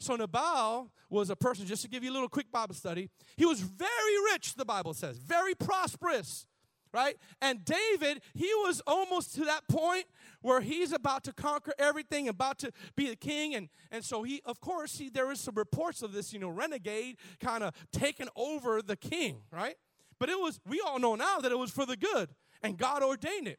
[0.00, 3.44] So Nabal was a person, just to give you a little quick Bible study, he
[3.44, 6.46] was very rich, the Bible says, very prosperous
[6.94, 7.16] right?
[7.42, 10.04] And David, he was almost to that point
[10.42, 13.56] where he's about to conquer everything, about to be the king.
[13.56, 16.48] And, and so he, of course, see, there is some reports of this, you know,
[16.48, 19.74] renegade kind of taking over the king, right?
[20.20, 22.28] But it was, we all know now that it was for the good,
[22.62, 23.58] and God ordained it.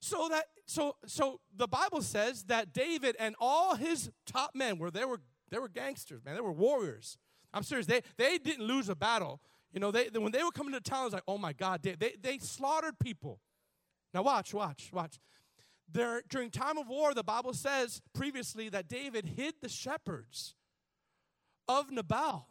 [0.00, 4.90] So that so so the Bible says that David and all his top men were
[4.90, 6.34] they were they were gangsters, man.
[6.34, 7.16] They were warriors.
[7.54, 7.86] I'm serious.
[7.86, 9.40] They they didn't lose a battle.
[9.74, 11.82] You know, they, when they were coming to town, I was like, oh my God,
[11.82, 13.40] they, they, they slaughtered people.
[14.14, 15.18] Now watch, watch, watch.
[15.92, 20.54] There, during time of war, the Bible says previously that David hid the shepherds
[21.66, 22.48] of Nabal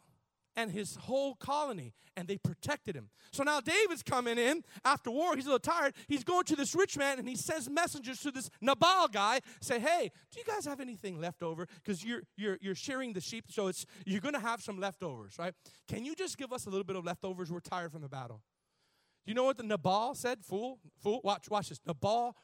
[0.56, 3.10] and his whole colony, and they protected him.
[3.32, 5.34] So now David's coming in after war.
[5.34, 5.94] He's a little tired.
[6.06, 9.40] He's going to this rich man, and he sends messengers to this Nabal guy.
[9.60, 11.66] Say, hey, do you guys have anything left over?
[11.82, 15.34] Because you're you're you're sharing the sheep, so it's you're going to have some leftovers,
[15.38, 15.54] right?
[15.88, 17.50] Can you just give us a little bit of leftovers?
[17.50, 18.42] We're tired from the battle.
[19.24, 20.44] Do you know what the Nabal said?
[20.44, 21.20] Fool, fool.
[21.24, 21.80] Watch, watch this.
[21.86, 22.36] Nabal,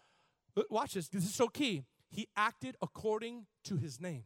[0.70, 1.08] watch this.
[1.08, 1.84] This is so key.
[2.10, 4.24] He acted according to his name.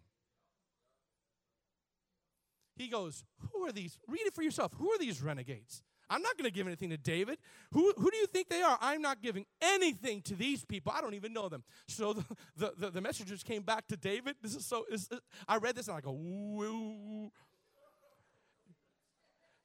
[2.77, 3.99] He goes, Who are these?
[4.09, 4.73] Read it for yourself.
[4.79, 5.83] Who are these renegades?
[6.11, 7.39] I'm not going to give anything to David.
[7.73, 8.77] Who, who do you think they are?
[8.81, 10.93] I'm not giving anything to these people.
[10.95, 11.65] I don't even know them.
[11.89, 12.25] So the,
[12.57, 14.37] the, the, the messengers came back to David.
[14.43, 15.09] This is so, is,
[15.49, 17.31] I read this and I go, Woo.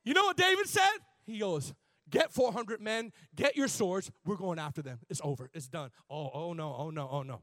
[0.06, 0.98] You know what David said?
[1.26, 1.74] He goes,
[2.10, 4.10] Get 400 men, get your swords.
[4.26, 5.00] We're going after them.
[5.10, 5.50] It's over.
[5.54, 5.92] It's done.
[6.10, 7.42] Oh, oh no, oh no, oh no.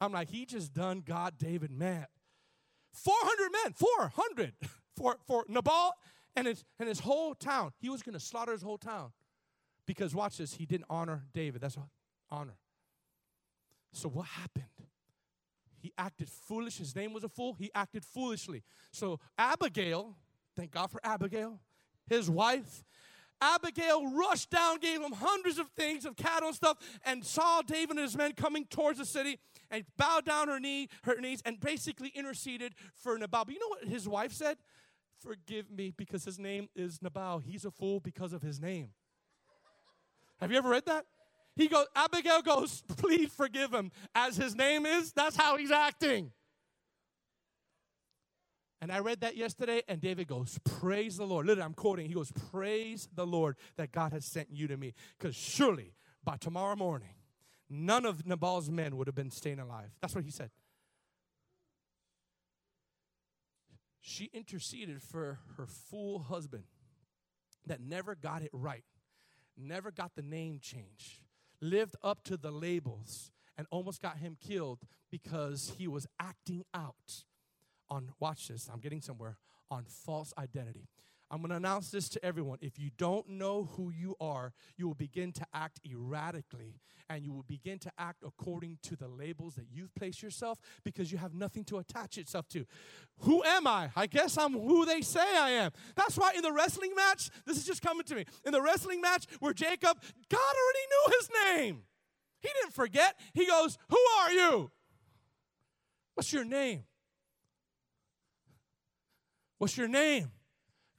[0.00, 2.06] I'm like, he just done God David mad.
[2.98, 4.52] 400 men, 400
[4.96, 5.92] for, for Nabal
[6.36, 7.72] and his, and his whole town.
[7.80, 9.12] He was going to slaughter his whole town
[9.86, 11.60] because, watch this, he didn't honor David.
[11.60, 11.78] That's
[12.30, 12.56] honor.
[13.92, 14.66] So, what happened?
[15.80, 16.78] He acted foolish.
[16.78, 17.54] His name was a fool.
[17.58, 18.62] He acted foolishly.
[18.92, 20.16] So, Abigail,
[20.56, 21.60] thank God for Abigail,
[22.08, 22.84] his wife,
[23.40, 27.90] Abigail rushed down, gave him hundreds of things of cattle and stuff, and saw David
[27.90, 29.38] and his men coming towards the city
[29.70, 33.44] and bowed down her knee, her knees, and basically interceded for Nabal.
[33.44, 34.58] But you know what his wife said?
[35.20, 37.38] Forgive me because his name is Nabal.
[37.40, 38.90] He's a fool because of his name.
[40.40, 41.06] Have you ever read that?
[41.56, 43.90] He goes, Abigail goes, please forgive him.
[44.14, 46.30] As his name is, that's how he's acting.
[48.80, 51.46] And I read that yesterday, and David goes, Praise the Lord.
[51.46, 52.06] Literally, I'm quoting.
[52.06, 54.94] He goes, Praise the Lord that God has sent you to me.
[55.18, 57.08] Because surely by tomorrow morning,
[57.68, 59.90] none of Nabal's men would have been staying alive.
[60.00, 60.50] That's what he said.
[64.00, 66.64] She interceded for her fool husband
[67.66, 68.84] that never got it right,
[69.56, 71.20] never got the name changed,
[71.60, 74.78] lived up to the labels, and almost got him killed
[75.10, 77.24] because he was acting out
[77.90, 79.36] on, watch this, I'm getting somewhere,
[79.70, 80.88] on false identity.
[81.30, 82.58] I'm going to announce this to everyone.
[82.62, 87.32] If you don't know who you are, you will begin to act erratically and you
[87.32, 91.34] will begin to act according to the labels that you've placed yourself because you have
[91.34, 92.64] nothing to attach yourself to.
[93.20, 93.90] Who am I?
[93.94, 95.72] I guess I'm who they say I am.
[95.96, 98.24] That's why in the wrestling match, this is just coming to me.
[98.46, 101.82] In the wrestling match where Jacob, God already knew his name.
[102.40, 103.18] He didn't forget.
[103.34, 104.70] He goes, Who are you?
[106.14, 106.84] What's your name?
[109.58, 110.30] What's your name?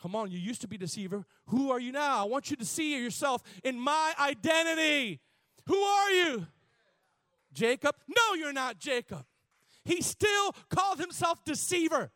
[0.02, 1.26] Come on, you used to be deceiver.
[1.48, 2.22] Who are you now?
[2.22, 5.20] I want you to see yourself in my identity.
[5.66, 6.48] Who are you?
[7.52, 7.96] Jacob?
[8.08, 9.26] No, you're not Jacob.
[9.84, 12.12] He still called himself deceiver.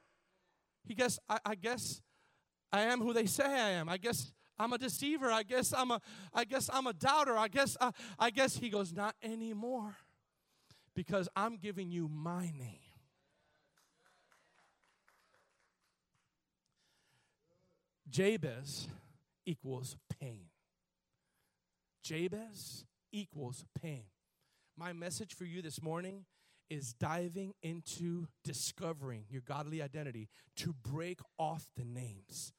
[0.86, 2.01] He guess I, I guess
[2.71, 3.89] I am who they say I am.
[3.89, 5.32] I guess I'm a deceiver.
[5.32, 5.99] I guess I'm a
[6.34, 7.38] I guess I'm a doubter.
[7.38, 9.95] I guess uh, I guess he goes not anymore.
[10.95, 12.92] Because I'm giving you my name.
[18.13, 18.88] Jabez
[19.43, 20.45] equals pain.
[22.04, 24.04] Jabez equals pain.
[24.78, 26.26] My message for you this morning
[26.69, 32.54] is diving into discovering your godly identity to break off the names.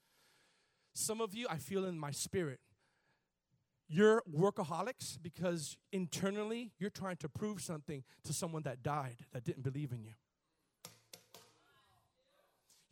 [0.92, 2.58] Some of you, I feel in my spirit,
[3.88, 9.62] you're workaholics because internally you're trying to prove something to someone that died, that didn't
[9.62, 10.14] believe in you.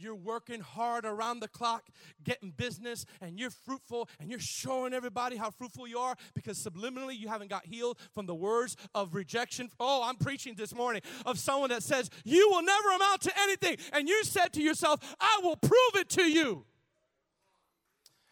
[0.03, 1.85] You're working hard around the clock,
[2.25, 7.19] getting business, and you're fruitful, and you're showing everybody how fruitful you are because subliminally
[7.19, 9.71] you haven't got healed from the words of rejection.
[9.79, 13.77] Oh, I'm preaching this morning of someone that says, You will never amount to anything.
[13.93, 16.65] And you said to yourself, I will prove it to you.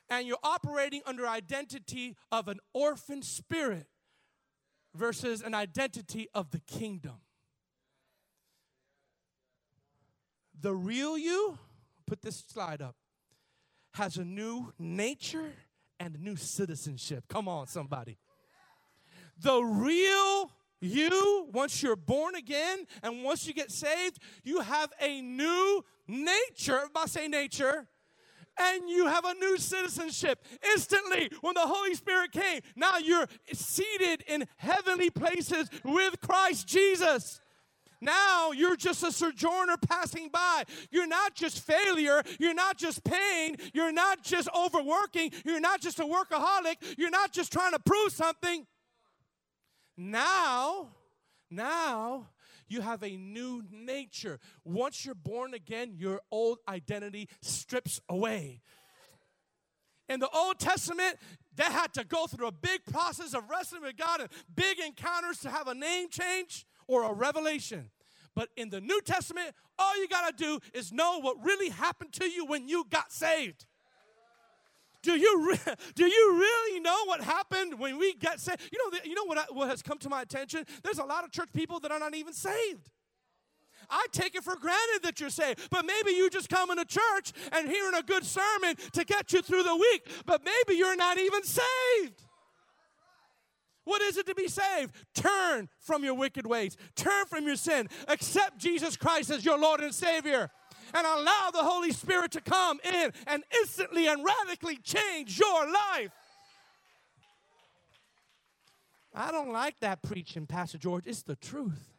[0.08, 3.86] And you're operating under identity of an orphan spirit
[4.94, 7.20] versus an identity of the kingdom.
[10.60, 11.58] The real you,
[12.06, 12.96] put this slide up,
[13.94, 15.52] has a new nature
[15.98, 17.24] and a new citizenship.
[17.28, 18.18] Come on, somebody.
[19.42, 25.20] The real you, once you're born again and once you get saved, you have a
[25.20, 26.82] new nature.
[26.94, 27.86] I say nature,
[28.58, 30.44] and you have a new citizenship.
[30.72, 37.40] Instantly, when the Holy Spirit came, now you're seated in heavenly places with Christ Jesus.
[38.00, 40.64] Now you're just a sojourner passing by.
[40.90, 42.22] You're not just failure.
[42.38, 43.56] You're not just pain.
[43.74, 45.32] You're not just overworking.
[45.44, 46.76] You're not just a workaholic.
[46.96, 48.66] You're not just trying to prove something.
[49.96, 50.88] Now,
[51.50, 52.28] now,
[52.68, 54.38] you have a new nature.
[54.64, 58.62] Once you're born again, your old identity strips away.
[60.08, 61.18] In the Old Testament,
[61.54, 65.38] they had to go through a big process of wrestling with God and big encounters
[65.40, 67.90] to have a name change or a revelation.
[68.34, 72.12] But in the New Testament, all you got to do is know what really happened
[72.14, 73.64] to you when you got saved.
[75.02, 78.60] Do you, re- do you really know what happened when we got saved?
[78.72, 80.66] You know, you know what, I, what has come to my attention?
[80.82, 82.90] There's a lot of church people that are not even saved.
[83.88, 87.32] I take it for granted that you're saved, but maybe you just come into church
[87.52, 91.18] and hearing a good sermon to get you through the week, but maybe you're not
[91.18, 92.22] even saved.
[93.84, 94.94] What is it to be saved?
[95.14, 99.80] Turn from your wicked ways, turn from your sin, accept Jesus Christ as your Lord
[99.80, 100.50] and Savior,
[100.92, 106.10] and allow the Holy Spirit to come in and instantly and radically change your life.
[109.14, 111.04] I don't like that preaching, Pastor George.
[111.06, 111.94] It's the truth.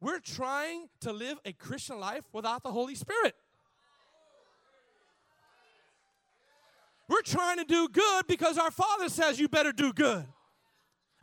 [0.00, 3.34] We're trying to live a Christian life without the Holy Spirit.
[7.08, 10.26] We're trying to do good because our Father says you better do good.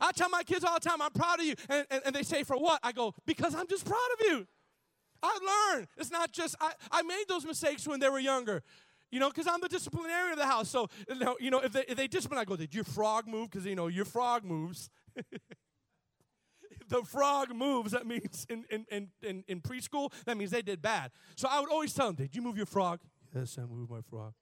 [0.00, 1.54] I tell my kids all the time, I'm proud of you.
[1.68, 2.80] And, and, and, they say, For what?
[2.82, 4.46] I go, Because I'm just proud of you.
[5.22, 5.88] I learned.
[5.96, 8.62] It's not just, I, I made those mistakes when they were younger.
[9.10, 10.68] You know, because I'm the disciplinarian of the house.
[10.70, 10.88] So,
[11.38, 13.50] you know, if they, if they discipline, I go, Did your frog move?
[13.50, 14.90] Because, you know, your frog moves.
[16.88, 20.82] the frog moves, that means in, in, in, in, in preschool, that means they did
[20.82, 21.10] bad.
[21.36, 23.00] So I would always tell them, Did you move your frog?
[23.34, 24.34] Yes, I moved my frog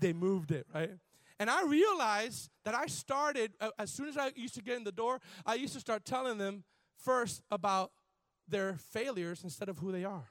[0.00, 0.90] they moved it, right?
[1.38, 4.92] And I realized that I started, as soon as I used to get in the
[4.92, 6.64] door, I used to start telling them
[6.98, 7.90] first about
[8.46, 10.30] their failures instead of who they are.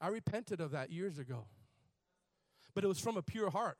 [0.00, 1.46] I repented of that years ago.
[2.74, 3.78] But it was from a pure heart.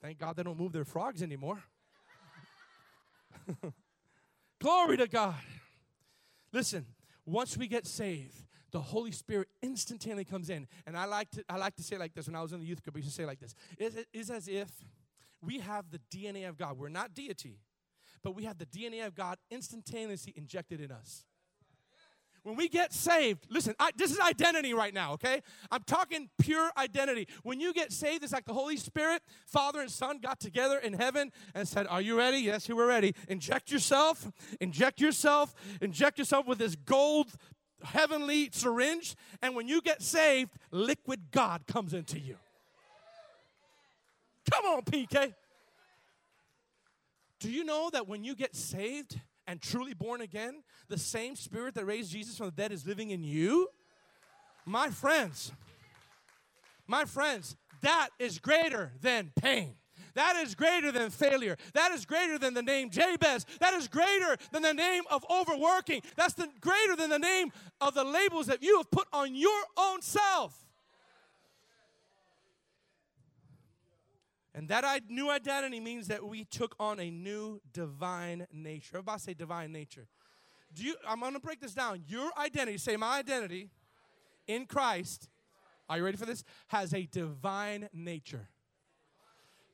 [0.00, 1.62] Thank God they don't move their frogs anymore.
[4.60, 5.34] Glory to God.
[6.52, 6.86] Listen,
[7.26, 8.44] once we get saved,
[8.74, 10.66] the Holy Spirit instantaneously comes in.
[10.84, 12.66] And I like to, I like to say like this when I was in the
[12.66, 13.54] youth group, we used to say like this.
[13.78, 14.68] It is as if
[15.40, 16.76] we have the DNA of God.
[16.76, 17.60] We're not deity,
[18.24, 21.24] but we have the DNA of God instantaneously injected in us.
[22.42, 25.40] When we get saved, listen, I, this is identity right now, okay?
[25.70, 27.26] I'm talking pure identity.
[27.42, 30.92] When you get saved, it's like the Holy Spirit, Father and Son got together in
[30.92, 32.38] heaven and said, Are you ready?
[32.38, 33.14] Yes, you were ready.
[33.28, 37.28] Inject yourself, inject yourself, inject yourself with this gold
[37.84, 39.16] heavenly syringe.
[39.42, 42.36] And when you get saved, liquid God comes into you.
[44.52, 45.34] Come on, PK.
[47.40, 51.74] Do you know that when you get saved, and truly born again, the same spirit
[51.74, 53.68] that raised Jesus from the dead is living in you?
[54.64, 55.52] My friends,
[56.86, 59.74] my friends, that is greater than pain.
[60.14, 61.56] That is greater than failure.
[61.72, 63.46] That is greater than the name Jabez.
[63.60, 66.02] That is greater than the name of overworking.
[66.16, 69.62] That's the, greater than the name of the labels that you have put on your
[69.76, 70.64] own self.
[74.54, 78.98] And that new identity means that we took on a new divine nature.
[78.98, 80.06] Everybody say divine nature.
[80.72, 82.04] Do you I'm gonna break this down.
[82.06, 83.70] Your identity, say my identity
[84.46, 85.28] in Christ,
[85.88, 86.44] are you ready for this?
[86.68, 88.48] Has a divine nature.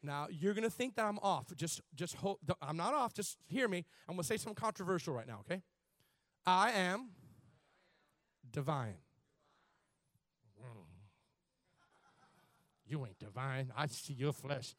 [0.02, 1.54] Now you're gonna think that I'm off.
[1.56, 3.84] Just just hold I'm not off, just hear me.
[4.08, 5.62] I'm gonna say something controversial right now, okay?
[6.46, 7.10] I am
[8.50, 8.96] divine.
[10.60, 10.84] Mm.
[12.86, 13.72] You ain't divine.
[13.76, 14.74] I see your flesh.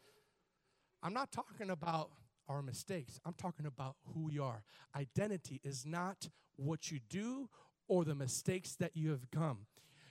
[1.03, 2.09] I'm not talking about
[2.49, 3.19] our mistakes.
[3.25, 4.63] I'm talking about who we are.
[4.95, 7.49] Identity is not what you do
[7.87, 9.65] or the mistakes that you have come.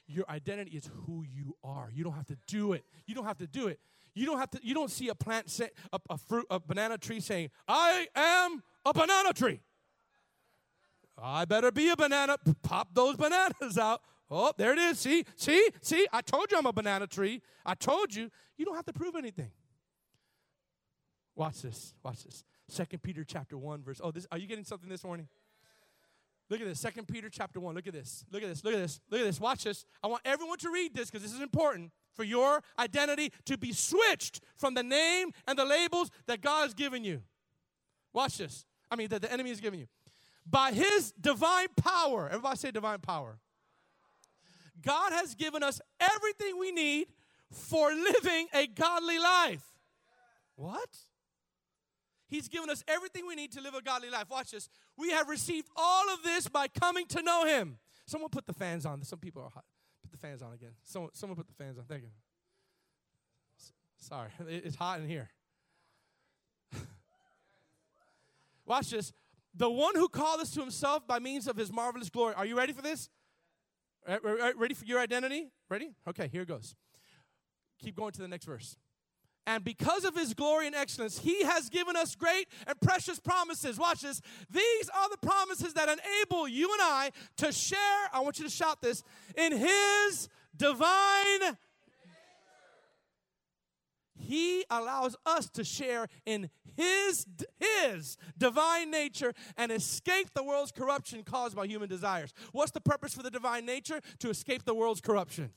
[0.07, 1.89] Your identity is who you are.
[1.93, 2.85] You don't have to do it.
[3.07, 3.79] You don't have to do it.
[4.15, 4.61] You don't have to.
[4.63, 8.63] You don't see a plant say a, a fruit, a banana tree saying, "I am
[8.85, 9.61] a banana tree."
[11.23, 12.37] I better be a banana.
[12.63, 14.01] Pop those bananas out.
[14.31, 14.99] Oh, there it is.
[14.99, 17.43] See, see, see, I told you I'm a banana tree.
[17.67, 18.31] I told you.
[18.57, 19.51] You don't have to prove anything.
[21.35, 21.95] Watch this.
[22.03, 22.45] Watch this.
[22.69, 24.01] Second Peter chapter 1, verse.
[24.03, 25.29] Oh, this are you getting something this morning?
[26.49, 26.81] Look at this.
[26.81, 27.75] Second Peter chapter 1.
[27.75, 28.25] Look at this.
[28.31, 28.65] Look at this.
[28.65, 29.01] Look at this.
[29.11, 29.41] Look at this.
[29.41, 29.85] Watch this.
[30.03, 33.73] I want everyone to read this because this is important for your identity to be
[33.73, 37.23] switched from the name and the labels that God has given you.
[38.13, 38.65] Watch this.
[38.91, 39.87] I mean, that the enemy has given you.
[40.47, 43.39] By his divine power, everybody say divine power.
[44.83, 47.07] God has given us everything we need
[47.51, 49.65] for living a godly life.
[50.57, 50.89] What?
[52.27, 54.31] He's given us everything we need to live a godly life.
[54.31, 54.69] Watch this.
[54.97, 57.79] We have received all of this by coming to know Him.
[58.07, 59.03] Someone put the fans on.
[59.03, 59.65] Some people are hot.
[60.21, 60.73] Fans on again.
[60.83, 61.85] Someone, someone put the fans on.
[61.85, 62.11] Thank you.
[63.99, 65.29] Sorry, it's hot in here.
[68.67, 69.13] Watch this.
[69.55, 72.35] The one who called us to himself by means of his marvelous glory.
[72.35, 73.09] Are you ready for this?
[74.07, 75.51] Ready for your identity?
[75.69, 75.91] Ready?
[76.09, 76.75] Okay, here goes.
[77.83, 78.77] Keep going to the next verse.
[79.51, 83.81] And because of his glory and excellence, he has given us great and precious promises.
[83.81, 84.21] Watch this.
[84.49, 88.51] These are the promises that enable you and I to share, I want you to
[88.51, 89.03] shout this,
[89.37, 91.57] in his divine
[94.17, 97.27] he allows us to share in his,
[97.59, 102.33] his divine nature and escape the world's corruption caused by human desires.
[102.53, 104.01] What's the purpose for the divine nature?
[104.21, 105.51] To escape the world's corruption.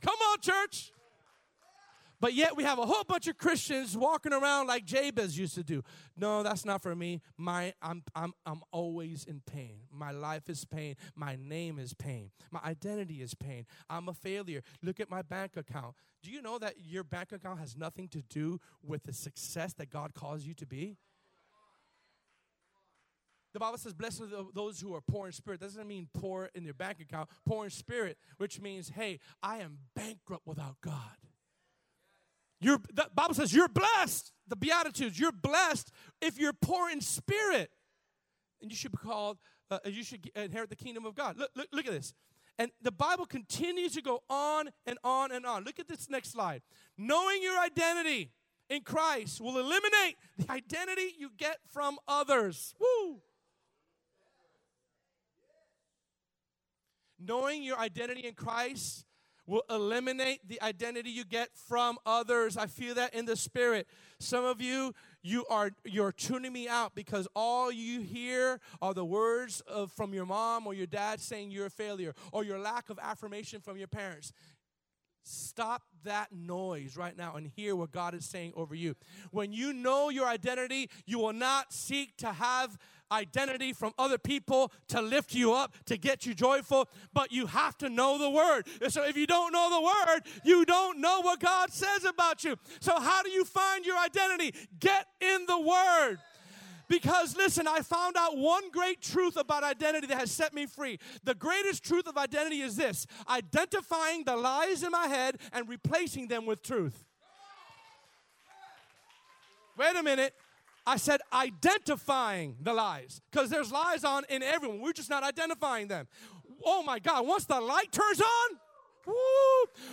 [0.00, 0.90] Come on, church.
[2.22, 5.64] But yet we have a whole bunch of Christians walking around like Jabez used to
[5.64, 5.82] do.
[6.16, 7.20] No, that's not for me.
[7.36, 9.80] My I'm I'm I'm always in pain.
[9.90, 10.94] My life is pain.
[11.16, 12.30] My name is pain.
[12.52, 13.66] My identity is pain.
[13.90, 14.62] I'm a failure.
[14.84, 15.96] Look at my bank account.
[16.22, 19.90] Do you know that your bank account has nothing to do with the success that
[19.90, 20.98] God calls you to be?
[23.52, 25.58] The Bible says, Blessed are those who are poor in spirit.
[25.58, 29.58] That doesn't mean poor in their bank account, poor in spirit, which means, hey, I
[29.58, 31.16] am bankrupt without God.
[32.62, 34.32] You're, the Bible says you're blessed.
[34.48, 35.90] The Beatitudes, you're blessed
[36.20, 37.70] if you're poor in spirit.
[38.60, 39.38] And you should be called,
[39.70, 41.36] uh, you should inherit the kingdom of God.
[41.36, 42.14] Look, look, look at this.
[42.58, 45.64] And the Bible continues to go on and on and on.
[45.64, 46.62] Look at this next slide.
[46.96, 48.30] Knowing your identity
[48.68, 52.74] in Christ will eliminate the identity you get from others.
[52.78, 53.20] Woo!
[57.18, 59.06] Knowing your identity in Christ
[59.52, 62.56] will eliminate the identity you get from others.
[62.56, 63.86] I feel that in the spirit.
[64.18, 69.04] Some of you, you are you're tuning me out because all you hear are the
[69.04, 72.88] words of from your mom or your dad saying you're a failure or your lack
[72.88, 74.32] of affirmation from your parents.
[75.22, 78.96] Stop that noise right now and hear what God is saying over you.
[79.32, 82.78] When you know your identity, you will not seek to have
[83.12, 87.76] identity from other people to lift you up, to get you joyful, but you have
[87.78, 88.66] to know the Word.
[88.88, 92.56] So if you don't know the Word, you don't know what God says about you.
[92.80, 94.54] So, how do you find your identity?
[94.80, 96.18] Get in the Word.
[96.88, 100.98] Because listen, I found out one great truth about identity that has set me free.
[101.24, 106.28] The greatest truth of identity is this identifying the lies in my head and replacing
[106.28, 107.04] them with truth.
[109.78, 110.34] Wait a minute.
[110.86, 114.80] I said identifying the lies because there's lies on in everyone.
[114.80, 116.08] We're just not identifying them.
[116.64, 118.58] Oh my God, once the light turns on,
[119.06, 119.14] woo,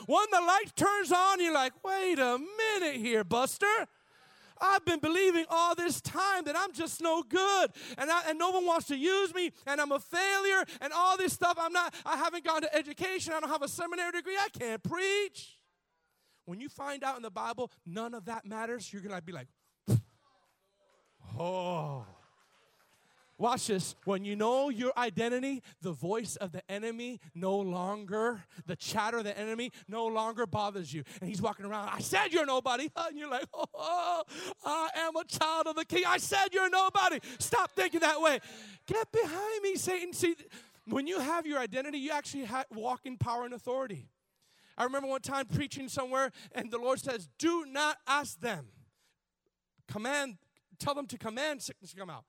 [0.08, 3.88] when the light turns on, you're like, wait a minute here, Buster.
[4.62, 8.50] I've been believing all this time that I'm just no good and, I, and no
[8.50, 11.58] one wants to use me and I'm a failure and all this stuff.
[11.60, 13.34] I'm not, I haven't gone to education.
[13.34, 14.36] I don't have a seminary degree.
[14.36, 15.58] I can't preach.
[16.46, 19.32] When you find out in the Bible none of that matters, you're going to be
[19.32, 19.48] like,
[21.40, 22.06] oh.
[23.40, 23.96] Watch this.
[24.04, 29.24] When you know your identity, the voice of the enemy no longer, the chatter of
[29.24, 31.06] the enemy no longer bothers you.
[31.22, 32.92] And he's walking around, I said you're nobody.
[32.98, 34.24] And you're like, oh,
[34.66, 36.04] I am a child of the king.
[36.06, 37.20] I said you're nobody.
[37.40, 38.40] Stop thinking that way.
[38.86, 40.12] Get behind me, Satan.
[40.12, 40.36] See,
[40.86, 44.10] when you have your identity, you actually walk in power and authority.
[44.78, 48.68] I remember one time preaching somewhere, and the Lord says, Do not ask them.
[49.88, 50.38] Command,
[50.80, 52.26] tell them to command sickness to come out.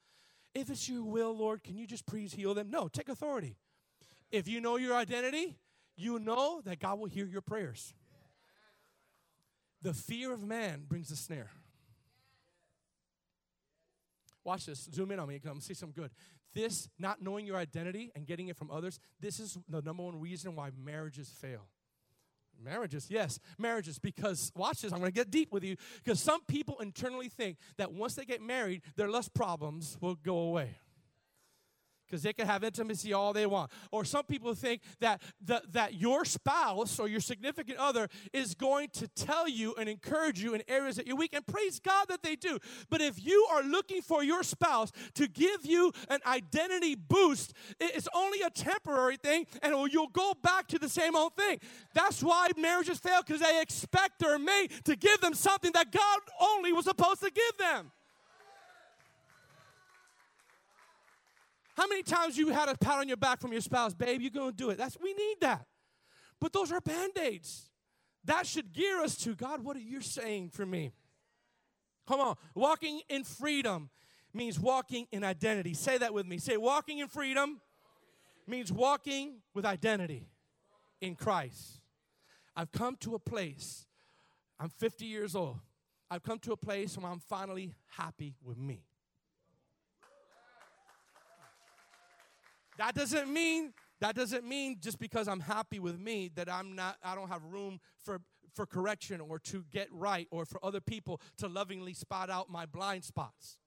[0.54, 2.70] If it's your will, Lord, can you just please heal them?
[2.70, 3.56] No, take authority.
[4.30, 5.56] If you know your identity,
[5.96, 7.94] you know that God will hear your prayers.
[9.82, 11.50] The fear of man brings a snare.
[14.44, 14.88] Watch this.
[14.92, 15.38] Zoom in on me.
[15.38, 16.10] Come see some good.
[16.54, 20.20] This, not knowing your identity and getting it from others, this is the number one
[20.20, 21.68] reason why marriages fail.
[22.62, 25.76] Marriages, yes, marriages, because watch this, I'm gonna get deep with you.
[26.04, 30.38] Because some people internally think that once they get married, their lust problems will go
[30.38, 30.76] away
[32.10, 33.70] because they can have intimacy all they want.
[33.92, 38.88] Or some people think that, the, that your spouse or your significant other is going
[38.94, 41.34] to tell you and encourage you in areas that you're weak.
[41.34, 42.58] And praise God that they do.
[42.88, 48.08] But if you are looking for your spouse to give you an identity boost, it's
[48.14, 51.58] only a temporary thing and you'll go back to the same old thing.
[51.94, 56.18] That's why marriages fail because they expect their mate to give them something that God
[56.40, 57.92] only was supposed to give them.
[61.80, 64.30] How many times you had a pat on your back from your spouse, babe, you're
[64.30, 64.76] gonna do it.
[64.76, 65.64] That's we need that.
[66.38, 67.70] But those are band-aids.
[68.24, 70.92] That should gear us to God, what are you saying for me?
[72.06, 72.36] Come on.
[72.54, 73.88] Walking in freedom
[74.34, 75.72] means walking in identity.
[75.72, 76.36] Say that with me.
[76.36, 77.62] Say walking in freedom
[78.46, 80.28] means walking with identity
[81.00, 81.80] in Christ.
[82.54, 83.86] I've come to a place,
[84.58, 85.60] I'm 50 years old.
[86.10, 88.84] I've come to a place where I'm finally happy with me.
[92.80, 96.96] That doesn't mean that doesn't mean just because I'm happy with me that I'm not
[97.04, 98.22] I don't have room for
[98.54, 102.64] for correction or to get right or for other people to lovingly spot out my
[102.64, 103.58] blind spots.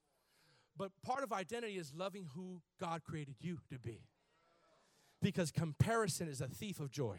[0.76, 4.02] But part of identity is loving who God created you to be.
[5.22, 7.18] Because comparison is a thief of joy.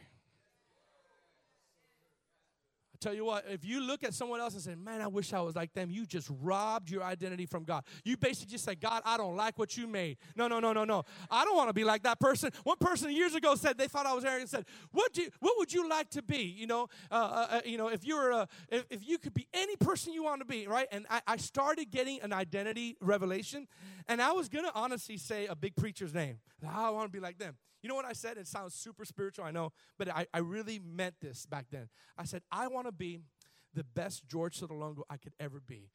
[3.00, 5.40] Tell you what, if you look at someone else and say, Man, I wish I
[5.40, 7.84] was like them, you just robbed your identity from God.
[8.04, 10.18] You basically just say, God, I don't like what you made.
[10.36, 11.04] No, no, no, no, no.
[11.30, 12.50] I don't want to be like that person.
[12.62, 14.50] One person years ago said they thought I was arrogant.
[14.50, 16.42] Said, "What do you, what would you like to be?
[16.42, 19.34] You know, uh, uh, uh you know, if you were a, if, if you could
[19.34, 22.96] be any person you want to be, right?" And I, I started getting an identity
[23.00, 23.66] revelation,
[24.08, 26.38] and I was gonna honestly say a big preacher's name.
[26.66, 27.56] I want to be like them.
[27.84, 28.38] You know what I said?
[28.38, 31.90] It sounds super spiritual, I know, but I, I really meant this back then.
[32.16, 33.20] I said, I want to be
[33.74, 35.90] the best George Sotolongo I could ever be.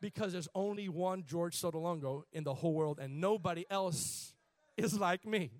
[0.00, 4.34] Because there's only one George Sotolongo in the whole world, and nobody else
[4.76, 5.52] is like me.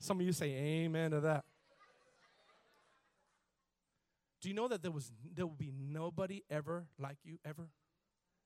[0.00, 1.44] Some of you say amen to that.
[4.40, 7.68] Do you know that there was there will be nobody ever like you ever?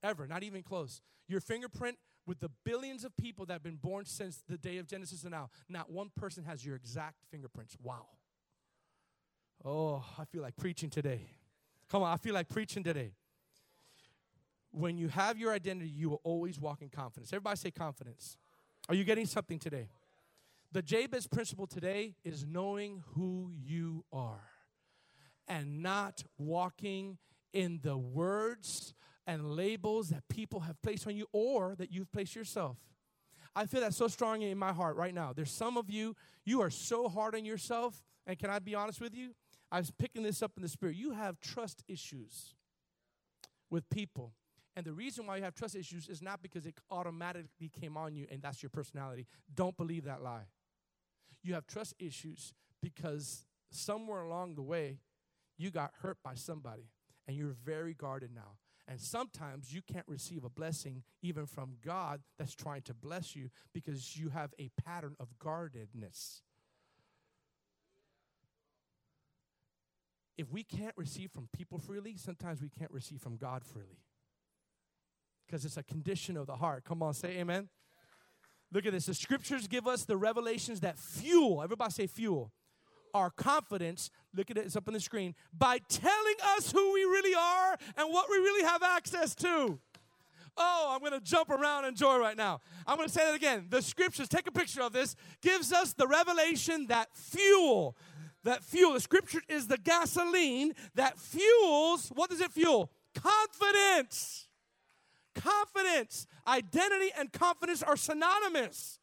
[0.02, 1.00] Ever, not even close.
[1.28, 4.86] Your fingerprint with the billions of people that have been born since the day of
[4.86, 7.76] Genesis and now, not one person has your exact fingerprints.
[7.82, 8.06] Wow.
[9.64, 11.20] Oh, I feel like preaching today.
[11.90, 13.12] Come on, I feel like preaching today.
[14.72, 17.32] When you have your identity, you will always walk in confidence.
[17.32, 18.36] Everybody say confidence.
[18.88, 19.88] Are you getting something today?
[20.72, 24.50] The Jabez principle today is knowing who you are
[25.48, 27.18] and not walking
[27.52, 28.94] in the words
[29.26, 32.76] and labels that people have placed on you or that you've placed yourself.
[33.54, 35.32] I feel that so strongly in my heart right now.
[35.32, 36.14] There's some of you,
[36.44, 38.02] you are so hard on yourself.
[38.26, 39.30] And can I be honest with you?
[39.72, 40.96] I was picking this up in the spirit.
[40.96, 42.54] You have trust issues
[43.70, 44.32] with people.
[44.76, 48.14] And the reason why you have trust issues is not because it automatically came on
[48.14, 49.26] you and that's your personality.
[49.54, 50.48] Don't believe that lie.
[51.42, 52.52] You have trust issues
[52.82, 54.98] because somewhere along the way,
[55.56, 56.90] you got hurt by somebody
[57.26, 58.58] and you're very guarded now.
[58.88, 63.50] And sometimes you can't receive a blessing even from God that's trying to bless you
[63.72, 66.42] because you have a pattern of guardedness.
[70.38, 74.04] If we can't receive from people freely, sometimes we can't receive from God freely.
[75.46, 76.84] Because it's a condition of the heart.
[76.84, 77.68] Come on, say amen.
[78.72, 79.06] Look at this.
[79.06, 82.52] The scriptures give us the revelations that fuel, everybody say fuel,
[83.16, 84.10] our confidence.
[84.34, 87.76] Look at it, it's up on the screen, by telling us who we really are
[87.96, 89.78] and what we really have access to.
[90.58, 92.60] Oh, I'm going to jump around and joy right now.
[92.86, 93.66] I'm going to say that again.
[93.68, 97.96] The scriptures, take a picture of this, gives us the revelation that fuel,
[98.44, 98.94] that fuel.
[98.94, 102.90] The scripture is the gasoline that fuels, what does it fuel?
[103.14, 104.48] Confidence.
[105.34, 106.26] Confidence.
[106.46, 108.95] Identity and confidence are synonymous.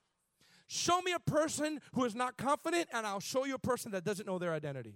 [0.73, 4.03] Show me a person who is not confident, and I'll show you a person that
[4.03, 4.95] doesn't know their identity.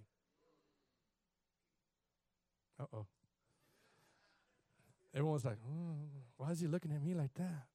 [2.80, 3.06] Uh oh.
[5.14, 5.98] Everyone's like, oh,
[6.38, 7.68] why is he looking at me like that?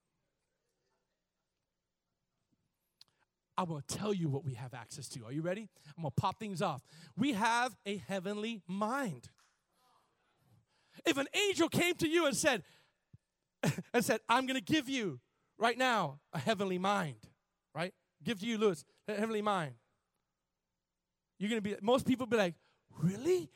[3.57, 5.25] I'm going to tell you what we have access to.
[5.25, 5.69] Are you ready?
[5.97, 6.83] I'm going to pop things off.
[7.17, 9.29] We have a heavenly mind.
[11.07, 12.65] If an angel came to you and said,
[13.95, 15.21] and said, I'm going to give you
[15.57, 17.29] right now a heavenly mind,
[17.75, 17.93] right?
[18.23, 19.75] Give to you, Lewis, heavenly mind.
[21.39, 22.55] You're going to be, most people be like,
[23.01, 23.51] really?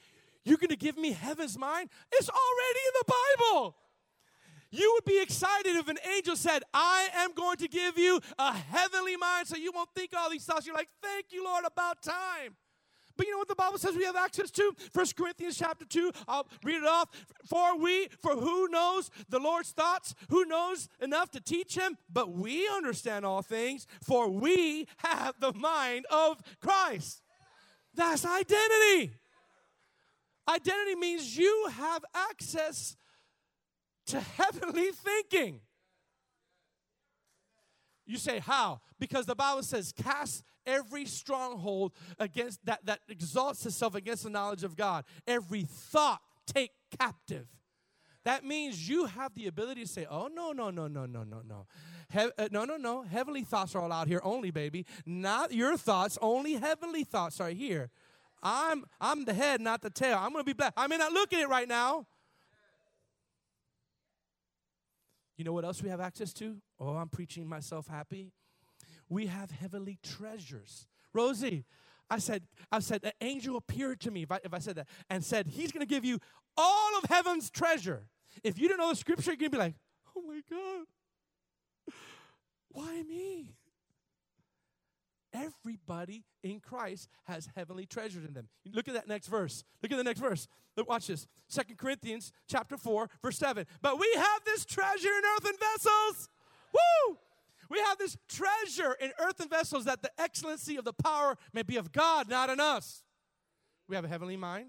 [0.44, 1.90] You're going to give me heaven's mind?
[2.12, 3.76] It's already in the Bible.
[4.70, 8.52] You would be excited if an angel said, I am going to give you a
[8.52, 10.66] heavenly mind so you won't think all these thoughts.
[10.66, 12.56] You're like, thank you, Lord, about time.
[13.16, 14.72] But you know what the Bible says we have access to?
[14.92, 17.08] First Corinthians chapter 2, I'll read it off.
[17.46, 20.14] For we, for who knows the Lord's thoughts?
[20.28, 21.96] Who knows enough to teach him?
[22.12, 27.22] But we understand all things, for we have the mind of Christ.
[27.94, 29.12] That's identity.
[30.48, 32.96] Identity means you have access
[34.06, 35.60] to heavenly thinking.
[38.06, 38.80] You say, how?
[39.00, 44.64] Because the Bible says, cast every stronghold against that, that exalts itself against the knowledge
[44.64, 45.04] of God.
[45.26, 47.46] Every thought take captive.
[48.24, 51.42] That means you have the ability to say, oh, no, no, no, no, no, no,
[51.46, 51.66] no.
[52.12, 53.02] He- uh, no, no, no.
[53.02, 54.84] Heavenly thoughts are all out here only, baby.
[55.06, 57.90] Not your thoughts, only heavenly thoughts are here.
[58.42, 60.18] I'm, I'm the head, not the tail.
[60.18, 60.72] I'm going to be black.
[60.76, 62.06] I may not look at it right now.
[65.36, 66.56] You know what else we have access to?
[66.80, 68.32] Oh, I'm preaching myself happy.
[69.08, 70.86] We have heavenly treasures.
[71.12, 71.64] Rosie,
[72.10, 74.86] I said, I said, an angel appeared to me, if I, if I said that,
[75.10, 76.18] and said, He's going to give you
[76.56, 78.06] all of heaven's treasure.
[78.44, 79.74] If you don't know the scripture, you're going to be like,
[80.16, 81.94] Oh my God,
[82.70, 83.54] why me?
[85.32, 88.48] Everybody in Christ has heavenly treasures in them.
[88.72, 89.64] Look at that next verse.
[89.82, 90.48] Look at the next verse.
[90.76, 91.26] Look, watch this.
[91.48, 93.66] Second Corinthians chapter 4, verse 7.
[93.82, 96.28] But we have this treasure in earthen vessels.
[96.72, 97.18] Woo!
[97.68, 101.76] We have this treasure in earthen vessels that the excellency of the power may be
[101.76, 103.02] of God, not in us.
[103.88, 104.68] We have a heavenly mind.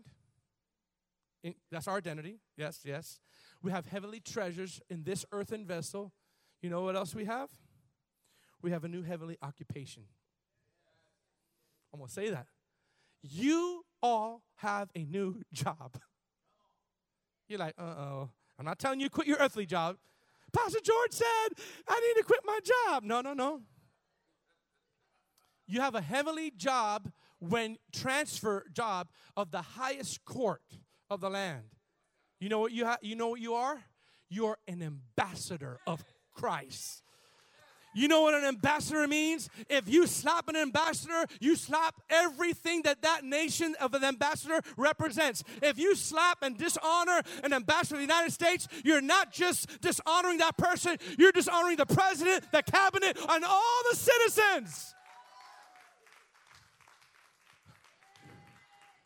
[1.44, 2.40] In, that's our identity.
[2.56, 3.20] Yes, yes.
[3.62, 6.14] We have heavenly treasures in this earthen vessel.
[6.62, 7.50] You know what else we have?
[8.62, 10.04] We have a new heavenly occupation.
[11.94, 12.48] I'm going to say that.
[13.22, 16.00] You all have a new job.
[17.48, 18.30] You're like, uh oh.
[18.60, 19.98] I'm not telling you to quit your earthly job.
[20.58, 23.04] Pastor George said, I need to quit my job.
[23.04, 23.62] No, no, no.
[25.68, 30.62] You have a heavenly job when transfer job of the highest court
[31.10, 31.64] of the land.
[32.40, 33.84] You know what you ha- you know what you are?
[34.30, 36.04] You're an ambassador of
[36.34, 37.04] Christ.
[37.98, 39.50] You know what an ambassador means?
[39.72, 45.44] If you slap an ambassador, you slap everything that that nation of an ambassador represents.
[45.64, 50.38] If you slap and dishonor an ambassador of the United States, you're not just dishonoring
[50.38, 54.94] that person, you're dishonoring the president, the cabinet, and all the citizens.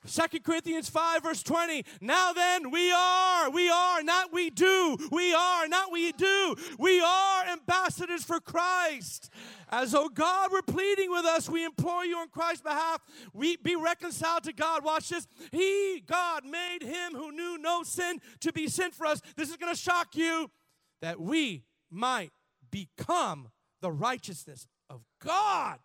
[0.06, 1.86] Second Corinthians 5, verse 20.
[2.02, 6.56] Now then, we are, we are, not we do, we are, not we do.
[6.80, 9.30] We are ambassadors for Christ.
[9.70, 13.76] As though God were pleading with us, we implore you on Christ's behalf, we be
[13.76, 14.84] reconciled to God.
[14.84, 15.28] Watch this.
[15.52, 19.22] He, God, made him who knew no sin to be sin for us.
[19.38, 20.50] This is going to shock you
[21.02, 22.32] that we might
[22.72, 23.50] become
[23.82, 25.80] the righteousness of God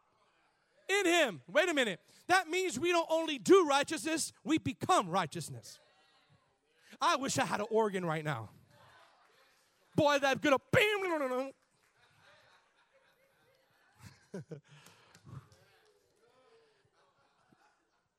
[0.89, 1.43] in him.
[1.49, 2.01] Wait a minute.
[2.29, 5.79] That means we don't only do righteousness, we become righteousness.
[7.01, 8.51] I wish I had an organ right now.
[9.95, 11.53] Boy, that's gonna bam.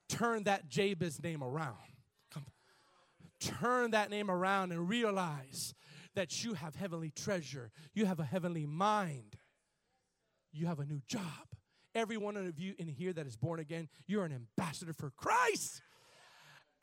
[0.10, 1.76] Turn that Jabez name around.
[2.34, 2.46] Come.
[3.40, 5.76] turn that name around and realize
[6.16, 9.36] that you have heavenly treasure, you have a heavenly mind,
[10.52, 11.22] you have a new job.
[11.96, 15.82] Every one of you in here that is born again, you're an ambassador for Christ.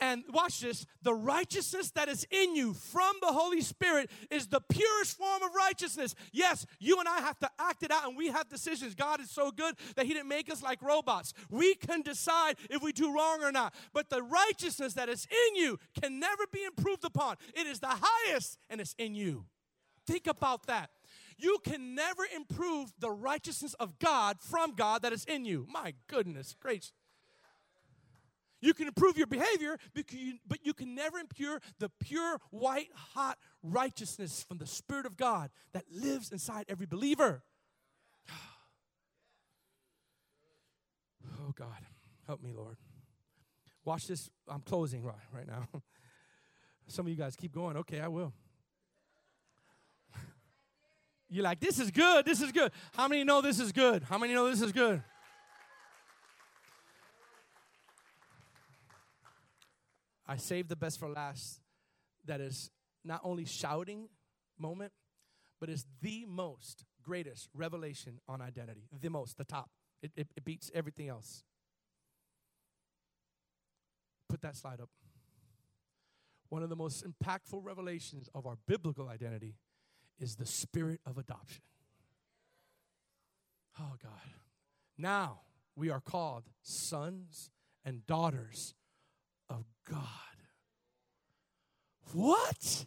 [0.00, 4.60] And watch this the righteousness that is in you from the Holy Spirit is the
[4.60, 6.14] purest form of righteousness.
[6.32, 8.94] Yes, you and I have to act it out and we have decisions.
[8.94, 11.32] God is so good that He didn't make us like robots.
[11.48, 13.72] We can decide if we do wrong or not.
[13.92, 17.36] But the righteousness that is in you can never be improved upon.
[17.54, 19.44] It is the highest and it's in you.
[20.06, 20.90] Think about that.
[21.36, 25.66] You can never improve the righteousness of God from God that is in you.
[25.70, 26.92] My goodness gracious.
[28.60, 34.42] You can improve your behavior, but you can never impure the pure, white, hot righteousness
[34.48, 37.42] from the Spirit of God that lives inside every believer.
[41.46, 41.84] Oh, God,
[42.26, 42.76] help me, Lord.
[43.84, 44.30] Watch this.
[44.48, 45.68] I'm closing right, right now.
[46.86, 47.76] Some of you guys keep going.
[47.76, 48.32] Okay, I will.
[51.34, 52.24] You're like, this is good.
[52.24, 52.70] This is good.
[52.94, 54.04] How many know this is good?
[54.04, 55.02] How many know this is good?
[60.28, 61.60] I saved the best for last.
[62.24, 62.70] That is
[63.04, 64.08] not only shouting
[64.60, 64.92] moment,
[65.58, 68.84] but it's the most greatest revelation on identity.
[69.00, 69.70] The most, the top.
[70.04, 71.42] It, it, it beats everything else.
[74.28, 74.88] Put that slide up.
[76.48, 79.56] One of the most impactful revelations of our biblical identity
[80.18, 81.62] is the spirit of adoption.
[83.80, 84.12] Oh, God.
[84.96, 85.40] Now
[85.76, 87.50] we are called sons
[87.84, 88.74] and daughters
[89.48, 90.08] of God.
[92.12, 92.86] What?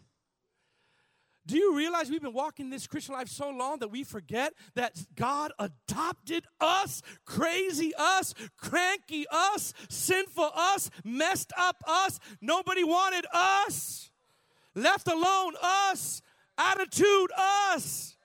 [1.46, 4.98] Do you realize we've been walking this Christian life so long that we forget that
[5.16, 14.12] God adopted us, crazy us, cranky us, sinful us, messed up us, nobody wanted us,
[14.76, 16.22] left alone us,
[16.58, 18.16] attitude us.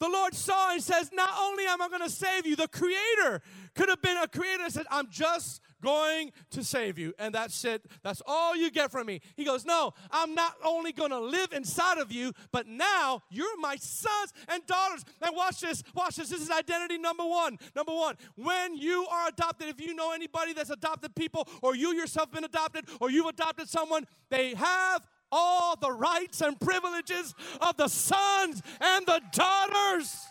[0.00, 3.42] The Lord saw and says, Not only am I going to save you, the Creator
[3.74, 7.12] could have been a creator that said, I'm just going to save you.
[7.18, 7.84] And that's it.
[8.02, 9.20] That's all you get from me.
[9.36, 13.58] He goes, No, I'm not only going to live inside of you, but now you're
[13.58, 15.04] my sons and daughters.
[15.22, 15.82] And watch this.
[15.94, 16.30] Watch this.
[16.30, 17.58] This is identity number one.
[17.76, 21.94] Number one, when you are adopted, if you know anybody that's adopted people, or you
[21.94, 27.76] yourself been adopted, or you've adopted someone, they have all the rights and privileges of
[27.76, 30.28] the sons and the daughters.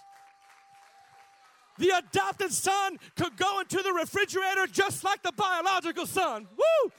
[1.77, 6.47] The adopted son could go into the refrigerator just like the biological son.
[6.55, 6.91] Woo!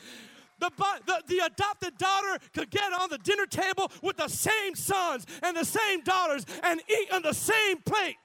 [0.59, 0.71] The,
[1.07, 5.57] the, the, adopted daughter could get on the dinner table with the same sons and
[5.57, 8.17] the same daughters and eat on the same plate.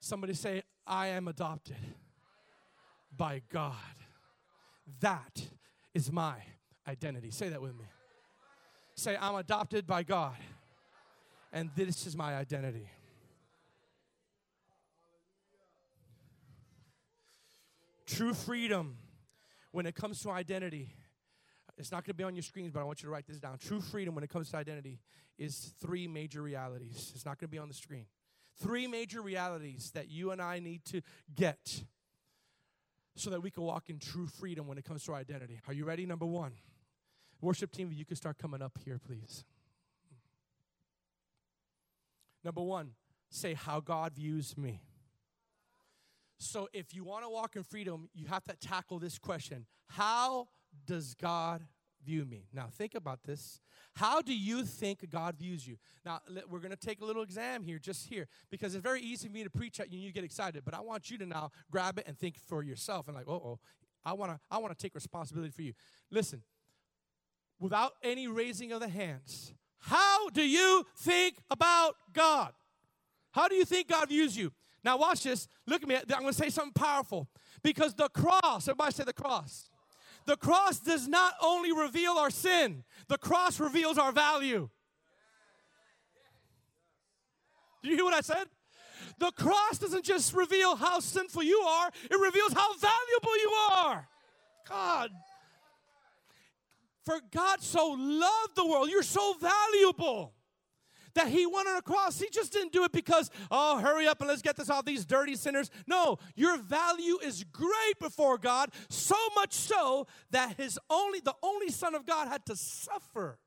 [0.00, 1.76] Somebody say, I am adopted
[3.18, 3.74] by God.
[5.00, 5.42] That
[5.92, 6.36] is my
[6.86, 7.30] identity.
[7.30, 7.84] Say that with me.
[8.94, 10.36] Say, I'm adopted by God,
[11.52, 12.88] and this is my identity.
[18.06, 18.96] True freedom
[19.70, 20.90] when it comes to identity.
[21.76, 23.38] It's not going to be on your screens, but I want you to write this
[23.38, 23.58] down.
[23.58, 24.98] True freedom when it comes to identity
[25.38, 27.12] is three major realities.
[27.14, 28.06] It's not going to be on the screen.
[28.60, 31.02] Three major realities that you and I need to
[31.36, 31.84] get
[33.18, 35.60] so that we can walk in true freedom when it comes to our identity.
[35.66, 36.06] Are you ready?
[36.06, 36.52] Number one.
[37.40, 39.44] Worship team, you can start coming up here, please.
[42.44, 42.92] Number one,
[43.30, 44.80] say how God views me.
[46.38, 50.48] So if you want to walk in freedom, you have to tackle this question How
[50.86, 51.62] does God
[52.08, 52.48] view me?
[52.54, 53.60] Now, think about this.
[53.94, 55.76] How do you think God views you?
[56.06, 59.28] Now, we're going to take a little exam here, just here, because it's very easy
[59.28, 61.26] for me to preach at you and you get excited, but I want you to
[61.26, 63.58] now grab it and think for yourself and, like, oh,
[64.04, 65.74] I want to I want to take responsibility for you.
[66.10, 66.42] Listen,
[67.60, 72.52] without any raising of the hands, how do you think about God?
[73.32, 74.52] How do you think God views you?
[74.82, 75.48] Now, watch this.
[75.66, 75.96] Look at me.
[75.96, 77.28] I'm going to say something powerful.
[77.62, 79.68] Because the cross, everybody say the cross.
[80.28, 84.68] The cross does not only reveal our sin, the cross reveals our value.
[87.82, 88.44] Do you hear what I said?
[89.18, 94.06] The cross doesn't just reveal how sinful you are, it reveals how valuable you are.
[94.68, 95.10] God,
[97.06, 98.90] for God so loved the world.
[98.90, 100.34] You're so valuable
[101.14, 102.20] that he went on a cross.
[102.20, 105.04] He just didn't do it because, oh, hurry up and let's get this off these
[105.04, 105.70] dirty sinners.
[105.86, 111.70] No, your value is great before God, so much so that his only the only
[111.70, 113.38] son of God had to suffer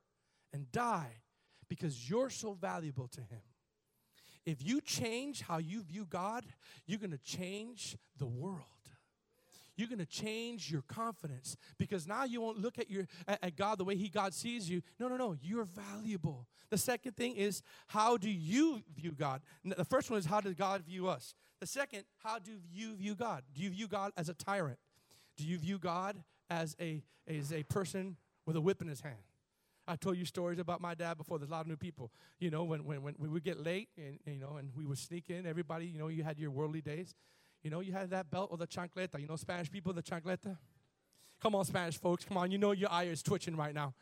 [0.53, 1.21] and die
[1.69, 3.41] because you're so valuable to him.
[4.45, 6.43] if you change how you view God,
[6.87, 8.80] you're going to change the world.
[9.81, 13.55] You're going to change your confidence because now you won't look at your at, at
[13.55, 14.83] God the way He God sees you.
[14.99, 15.35] No, no, no.
[15.41, 16.45] You're valuable.
[16.69, 19.41] The second thing is how do you view God?
[19.65, 21.33] The first one is how does God view us?
[21.59, 23.41] The second, how do you view God?
[23.55, 24.77] Do you view God as a tyrant?
[25.35, 29.17] Do you view God as a as a person with a whip in his hand?
[29.87, 31.39] I told you stories about my dad before.
[31.39, 32.11] There's a lot of new people.
[32.39, 34.99] You know, when, when, when we would get late and, you know, and we would
[34.99, 37.15] sneak in, everybody, you know, you had your worldly days.
[37.63, 39.19] You know, you had that belt or the chancleta.
[39.19, 40.57] You know, Spanish people, the chancleta.
[41.41, 42.25] Come on, Spanish folks.
[42.25, 42.51] Come on.
[42.51, 43.93] You know your eye is twitching right now.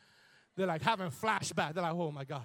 [0.56, 1.74] They're like having flashback.
[1.74, 2.44] They're like, oh my God.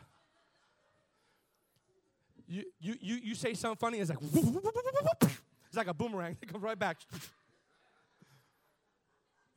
[2.48, 6.38] You, you, you, you say something funny, it's like, it's like a boomerang.
[6.42, 6.98] It comes right back.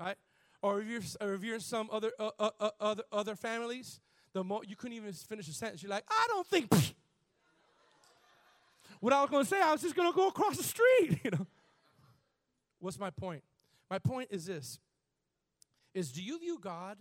[0.01, 0.17] right?
[0.63, 4.01] Or if you're, or if you're in some other, uh, uh, uh, other, other families,
[4.33, 5.83] the you couldn't even finish a sentence.
[5.83, 6.71] You're like, I don't think.
[9.01, 11.21] What I was going to say, I was just going to go across the street.
[11.25, 11.47] You know.
[12.81, 13.43] What's my point?
[13.91, 14.79] My point is this:
[15.95, 16.99] is do you view God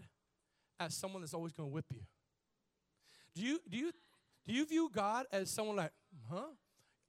[0.80, 2.02] as someone that's always going to whip you?
[3.36, 3.92] Do you do you
[4.48, 5.92] do you view God as someone like,
[6.30, 6.48] huh?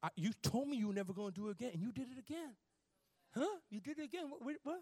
[0.02, 2.08] I, you told me you were never going to do it again, and you did
[2.10, 2.54] it again,
[3.34, 3.56] huh?
[3.70, 4.24] You did it again.
[4.38, 4.56] What?
[4.62, 4.80] what?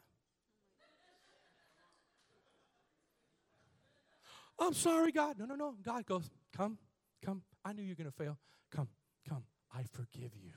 [4.58, 5.38] I'm sorry, God.
[5.38, 5.74] No, no, no.
[5.82, 6.78] God goes, Come,
[7.24, 7.42] come.
[7.64, 8.38] I knew you were going to fail.
[8.74, 8.88] Come,
[9.28, 9.44] come.
[9.76, 10.52] I forgive you.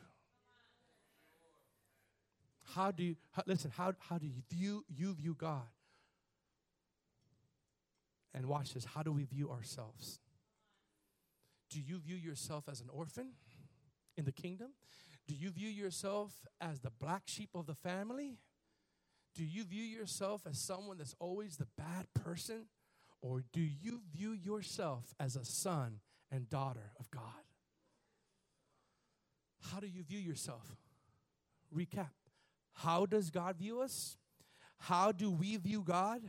[2.76, 5.68] How do you, how, listen, how, how do you view, you view God?
[8.34, 8.86] And watch this.
[8.86, 10.20] How do we view ourselves?
[11.72, 13.32] Do you view yourself as an orphan
[14.16, 14.70] in the kingdom?
[15.28, 18.38] Do you view yourself as the black sheep of the family?
[19.36, 22.66] Do you view yourself as someone that's always the bad person?
[23.22, 26.00] Or do you view yourself as a son
[26.32, 27.49] and daughter of God?
[29.62, 30.76] How do you view yourself?
[31.76, 32.10] Recap.
[32.74, 34.18] How does God view us?
[34.78, 36.22] How do we view God?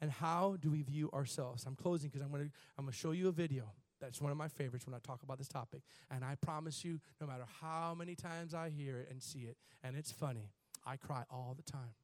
[0.00, 1.64] And how do we view ourselves?
[1.66, 3.70] I'm closing because I'm going to I'm going to show you a video.
[4.00, 5.82] That's one of my favorites when I talk about this topic.
[6.10, 9.56] And I promise you, no matter how many times I hear it and see it,
[9.84, 10.50] and it's funny,
[10.84, 11.94] I cry all the time.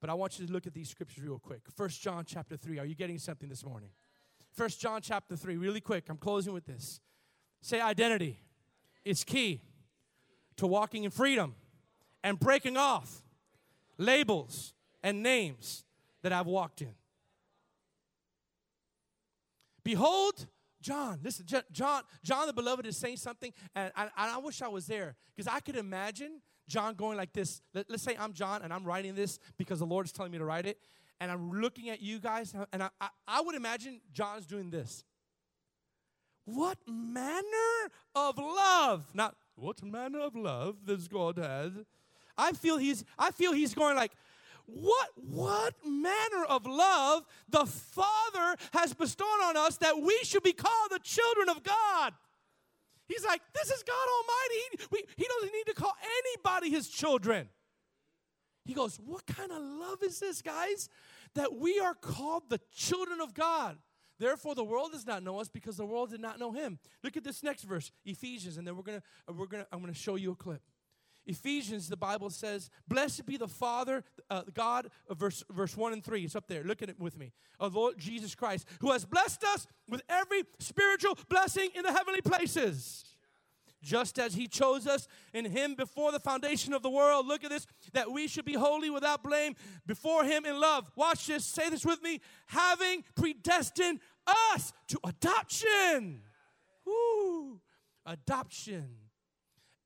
[0.00, 1.62] But I want you to look at these scriptures real quick.
[1.76, 2.78] First John chapter 3.
[2.78, 3.90] Are you getting something this morning?
[4.54, 6.04] First John chapter 3, really quick.
[6.08, 7.00] I'm closing with this.
[7.60, 8.40] Say identity.
[9.04, 9.60] It's key
[10.56, 11.54] to walking in freedom
[12.22, 13.22] and breaking off
[13.98, 15.84] labels and names
[16.22, 16.94] that I've walked in.
[19.82, 20.46] Behold,
[20.82, 24.86] John, listen, John, John the beloved is saying something, and I, I wish I was
[24.86, 27.60] there because I could imagine John going like this.
[27.74, 30.38] Let, us say I'm John and I'm writing this because the Lord is telling me
[30.38, 30.78] to write it.
[31.20, 35.04] And I'm looking at you guys, and I, I, I would imagine John's doing this.
[36.44, 39.06] What manner of love?
[39.14, 41.72] Not what manner of love this God has.
[42.36, 44.12] I feel he's I feel he's going like,
[44.66, 50.52] what what manner of love the Father has bestowed on us that we should be
[50.52, 52.14] called the children of God.
[53.08, 54.60] He's like, this is God Almighty.
[54.70, 57.48] He, we, he doesn't need to call anybody his children.
[58.64, 60.88] He goes, What kind of love is this, guys?
[61.34, 63.78] That we are called the children of God.
[64.20, 66.78] Therefore, the world does not know us because the world did not know him.
[67.02, 69.02] Look at this next verse, Ephesians, and then we're gonna,
[69.34, 70.60] we're gonna, I'm gonna show you a clip.
[71.26, 76.04] Ephesians, the Bible says, Blessed be the Father, uh, God, uh, verse, verse 1 and
[76.04, 76.22] 3.
[76.22, 76.62] It's up there.
[76.64, 77.32] Look at it with me.
[77.58, 82.20] Of Lord Jesus Christ, who has blessed us with every spiritual blessing in the heavenly
[82.20, 83.04] places.
[83.82, 87.26] Just as he chose us in him before the foundation of the world.
[87.26, 89.56] Look at this, that we should be holy without blame
[89.86, 90.90] before him in love.
[90.96, 92.20] Watch this, say this with me.
[92.46, 94.00] Having predestined
[94.54, 96.22] us to adoption.
[96.84, 97.60] Woo!
[98.04, 98.96] Adoption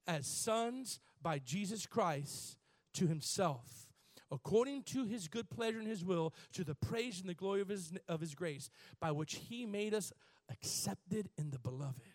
[0.06, 2.58] as sons by Jesus Christ
[2.94, 3.88] to himself,
[4.30, 7.68] according to his good pleasure and his will, to the praise and the glory of
[7.68, 8.70] his, of his grace,
[9.00, 10.12] by which he made us
[10.50, 12.13] accepted in the beloved.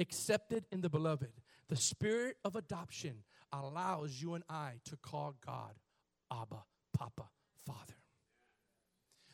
[0.00, 1.30] Accepted in the beloved.
[1.68, 3.22] The spirit of adoption
[3.52, 5.74] allows you and I to call God
[6.32, 6.64] Abba,
[6.96, 7.28] Papa,
[7.66, 7.94] Father.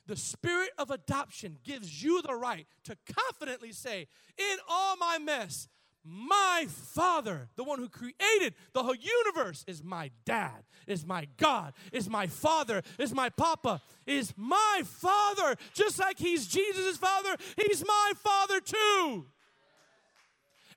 [0.07, 4.07] The spirit of adoption gives you the right to confidently say,
[4.39, 5.69] In all my mess,
[6.05, 11.73] my father, the one who created the whole universe, is my dad, is my God,
[11.93, 15.57] is my father, is my papa, is my father.
[15.75, 19.27] Just like he's Jesus' father, he's my father too.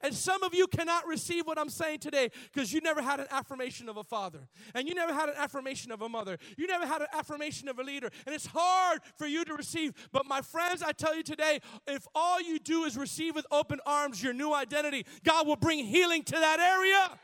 [0.01, 3.27] And some of you cannot receive what I'm saying today because you never had an
[3.31, 6.85] affirmation of a father, and you never had an affirmation of a mother, you never
[6.85, 9.93] had an affirmation of a leader, and it's hard for you to receive.
[10.11, 13.79] But my friends, I tell you today, if all you do is receive with open
[13.85, 17.19] arms your new identity, God will bring healing to that area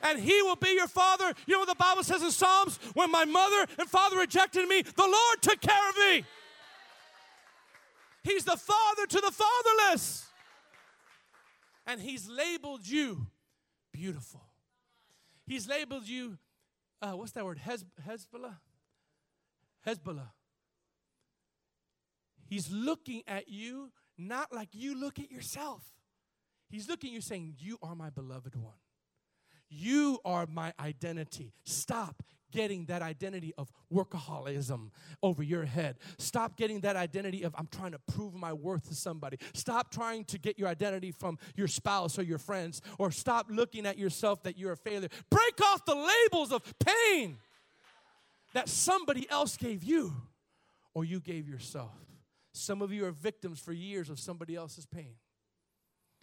[0.00, 1.32] and he will be your father.
[1.46, 2.78] You know what the Bible says in Psalms?
[2.94, 6.24] When my mother and father rejected me, the Lord took care of me.
[8.22, 10.27] He's the father to the fatherless.
[11.88, 13.26] And he's labeled you
[13.92, 14.42] beautiful.
[15.46, 16.36] He's labeled you,
[17.00, 17.58] uh, what's that word?
[17.58, 18.56] Hez- Hezbollah?
[19.86, 20.28] Hezbollah.
[22.46, 25.82] He's looking at you not like you look at yourself.
[26.68, 28.74] He's looking at you saying, You are my beloved one.
[29.70, 31.54] You are my identity.
[31.64, 34.90] Stop getting that identity of workaholism
[35.22, 35.96] over your head.
[36.18, 39.38] Stop getting that identity of I'm trying to prove my worth to somebody.
[39.54, 43.86] Stop trying to get your identity from your spouse or your friends, or stop looking
[43.86, 45.08] at yourself that you're a failure.
[45.30, 47.38] Break off the labels of pain
[48.54, 50.12] that somebody else gave you
[50.94, 51.92] or you gave yourself.
[52.52, 55.14] Some of you are victims for years of somebody else's pain.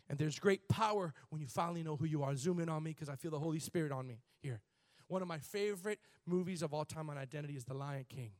[0.09, 2.36] And there's great power when you finally know who you are.
[2.36, 4.61] Zoom in on me because I feel the Holy Spirit on me here.
[5.08, 8.32] One of my favorite movies of all time on identity is The Lion King.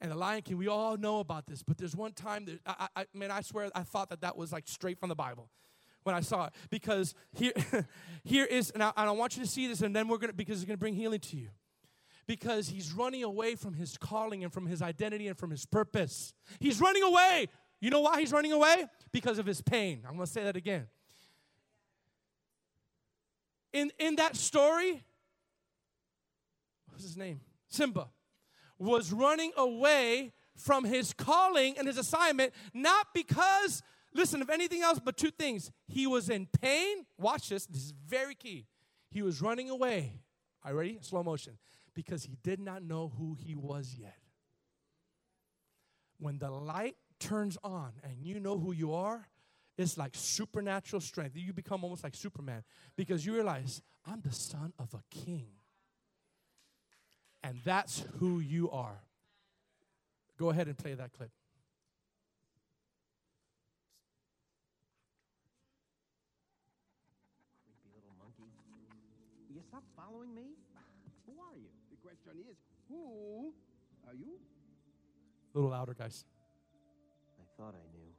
[0.00, 2.88] And The Lion King, we all know about this, but there's one time that, I,
[2.96, 5.50] I, man, I swear I thought that that was like straight from the Bible
[6.04, 6.52] when I saw it.
[6.70, 7.52] Because here,
[8.24, 10.30] here is, and I, and I want you to see this, and then we're going
[10.30, 11.48] to, because it's going to bring healing to you.
[12.26, 16.32] Because he's running away from his calling and from his identity and from his purpose.
[16.60, 17.48] He's running away.
[17.80, 18.86] You know why he's running away?
[19.10, 20.02] Because of his pain.
[20.06, 20.86] I'm going to say that again.
[23.72, 25.02] In, in that story,
[27.00, 27.40] what's his name?
[27.68, 28.08] Simba
[28.78, 33.82] was running away from his calling and his assignment, not because,
[34.14, 35.70] listen, of anything else, but two things.
[35.88, 37.06] He was in pain.
[37.18, 38.66] Watch this, this is very key.
[39.10, 40.20] He was running away.
[40.62, 40.98] Are you ready?
[41.00, 41.56] Slow motion.
[41.94, 44.18] Because he did not know who he was yet.
[46.18, 49.26] When the light turns on and you know who you are,
[49.78, 51.34] it's like supernatural strength.
[51.34, 52.62] You become almost like Superman
[52.94, 55.46] because you realize, I'm the son of a king.
[57.42, 59.00] And that's who you are.
[60.38, 61.30] Go ahead and play that clip.
[67.64, 68.50] Creepy little monkey.
[69.52, 70.56] You stop following me?
[71.26, 71.68] Who are you?
[71.90, 72.56] The question is,
[72.88, 73.52] who
[74.06, 74.38] are you?
[75.54, 76.24] A little louder, guys.
[77.38, 78.10] I thought I knew.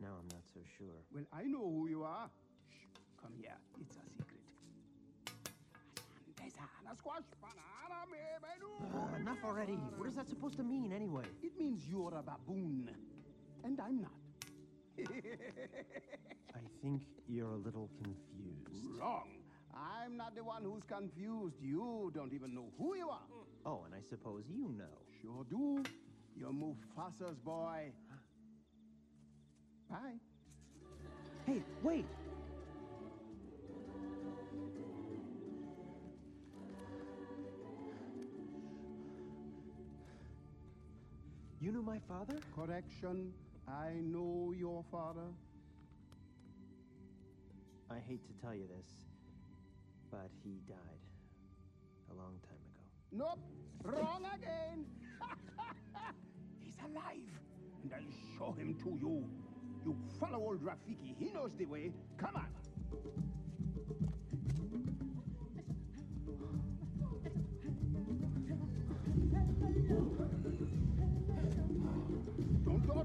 [0.00, 1.02] Now I'm not so sure.
[1.12, 2.30] Well, I know who you are.
[2.70, 2.86] Shh,
[3.20, 3.56] come here.
[3.80, 4.27] It's us secret.
[6.38, 9.74] Banana squash, banana, maybe enough already.
[9.74, 11.24] What is that supposed to mean anyway?
[11.42, 12.94] It means you're a baboon,
[13.64, 14.12] and I'm not.
[16.54, 18.98] I think you're a little confused.
[18.98, 19.44] Wrong.
[19.74, 21.60] I'm not the one who's confused.
[21.60, 23.28] You don't even know who you are.
[23.64, 24.98] Oh, and I suppose you know.
[25.20, 25.84] Sure do.
[26.36, 27.92] You're Mufasa's boy.
[29.88, 30.18] Bye.
[31.46, 32.06] Hey, wait!
[41.68, 42.32] You knew my father?
[42.56, 43.30] Correction.
[43.68, 45.28] I know your father.
[47.90, 48.88] I hate to tell you this,
[50.10, 50.78] but he died
[52.10, 52.80] a long time ago.
[53.12, 53.40] Nope.
[53.84, 54.86] Wrong again.
[56.64, 57.28] He's alive.
[57.82, 59.28] And I'll show him to you.
[59.84, 61.16] You follow old Rafiki.
[61.18, 61.92] He knows the way.
[62.16, 63.37] Come on.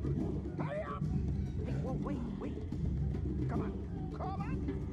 [0.03, 1.03] Hurry up.
[1.65, 2.53] Hey, whoa, wait, wait!
[3.49, 3.71] Come on.
[4.17, 4.92] Come on.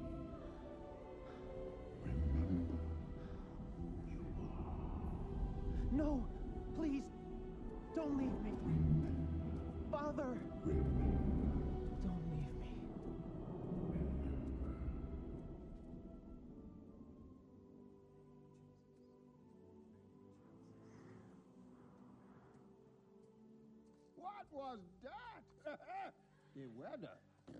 [24.51, 25.79] What was that?
[26.55, 27.15] the weather.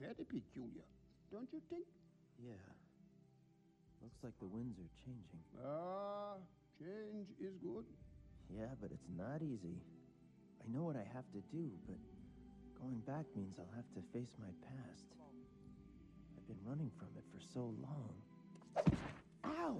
[0.00, 0.86] Very peculiar,
[1.32, 1.86] don't you think?
[2.38, 2.52] Yeah.
[4.02, 5.42] Looks like the winds are changing.
[5.64, 6.36] Ah,
[6.78, 7.84] change is good.
[8.54, 9.82] Yeah, but it's not easy.
[10.62, 11.96] I know what I have to do, but
[12.80, 15.10] going back means I'll have to face my past.
[16.36, 18.14] I've been running from it for so long.
[19.44, 19.78] Ow!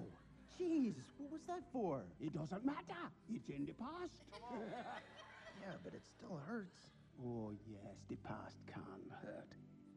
[0.58, 2.02] Jeez, what was that for?
[2.20, 3.06] It doesn't matter.
[3.28, 4.22] It's in the past.
[5.60, 6.76] Yeah, but it still hurts.
[7.24, 9.48] oh, yes, the past can hurt.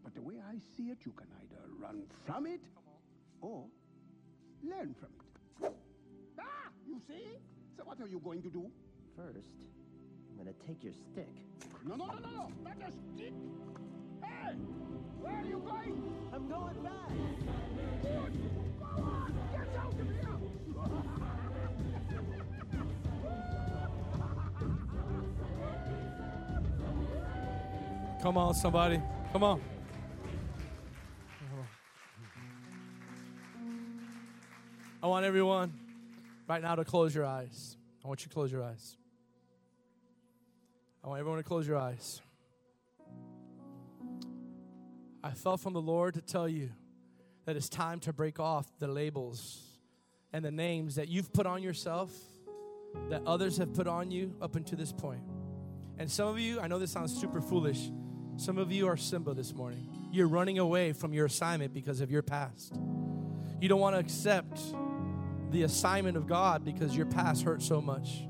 [0.04, 2.62] But the way I see it, you can either run from it
[3.42, 3.66] or
[4.64, 5.10] learn from
[5.64, 5.74] it.
[6.40, 7.38] Ah, you see?
[7.78, 8.72] So what are you going to do?
[9.16, 9.68] First,
[10.32, 11.36] I'm gonna take your stick.
[11.86, 12.52] No, no, no, no, no.
[12.64, 13.34] Not a stick.
[14.22, 14.56] Hey,
[15.20, 16.02] where are you going?
[16.34, 17.12] I'm going back!
[18.02, 18.34] Good.
[18.80, 19.34] Go on.
[19.52, 21.20] Get out of here.
[28.22, 29.02] Come on, somebody.
[29.32, 29.62] Come on.
[35.02, 35.72] I want everyone
[36.46, 37.78] right now to close your eyes.
[38.04, 38.98] I want you to close your eyes.
[41.02, 42.22] I want everyone to close your eyes.
[45.24, 46.72] I felt from the Lord to tell you
[47.46, 49.62] that it's time to break off the labels
[50.34, 52.12] and the names that you've put on yourself,
[53.10, 55.22] that others have put on you up until this point.
[55.98, 57.90] And some of you, I know this sounds super foolish,
[58.40, 59.86] some of you are Simba this morning.
[60.14, 62.74] You're running away from your assignment because of your past.
[63.60, 64.62] You don't want to accept
[65.52, 68.22] the assignment of God because your past hurt so much.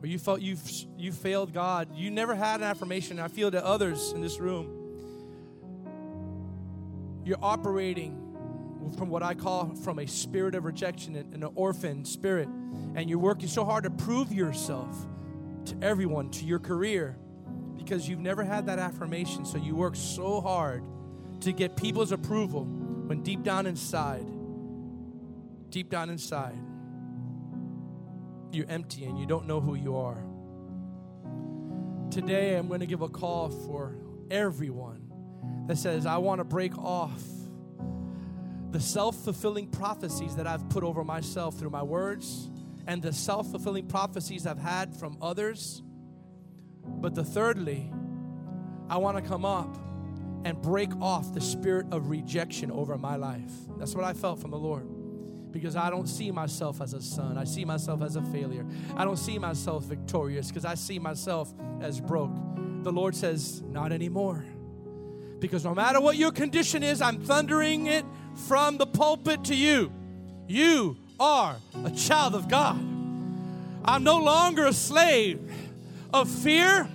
[0.00, 0.56] Or you felt you
[0.96, 1.88] you failed God.
[1.96, 3.18] You never had an affirmation.
[3.18, 4.80] I feel that others in this room
[7.24, 8.20] you're operating
[8.98, 12.46] from what I call from a spirit of rejection and an orphan spirit
[12.94, 14.94] and you're working so hard to prove yourself
[15.64, 17.16] to everyone, to your career
[17.84, 19.44] because you've never had that affirmation.
[19.44, 20.82] So you work so hard
[21.40, 24.26] to get people's approval when deep down inside,
[25.70, 26.58] deep down inside,
[28.52, 30.24] you're empty and you don't know who you are.
[32.10, 33.96] Today, I'm going to give a call for
[34.30, 35.10] everyone
[35.66, 37.20] that says, I want to break off
[38.70, 42.48] the self fulfilling prophecies that I've put over myself through my words
[42.86, 45.82] and the self fulfilling prophecies I've had from others.
[46.86, 47.92] But the thirdly,
[48.88, 49.76] I want to come up
[50.44, 53.52] and break off the spirit of rejection over my life.
[53.78, 54.86] That's what I felt from the Lord.
[55.50, 57.38] Because I don't see myself as a son.
[57.38, 58.66] I see myself as a failure.
[58.96, 62.34] I don't see myself victorious because I see myself as broke.
[62.82, 64.44] The Lord says, Not anymore.
[65.38, 68.04] Because no matter what your condition is, I'm thundering it
[68.34, 69.92] from the pulpit to you.
[70.48, 72.76] You are a child of God.
[73.84, 75.40] I'm no longer a slave
[76.14, 76.88] of fear.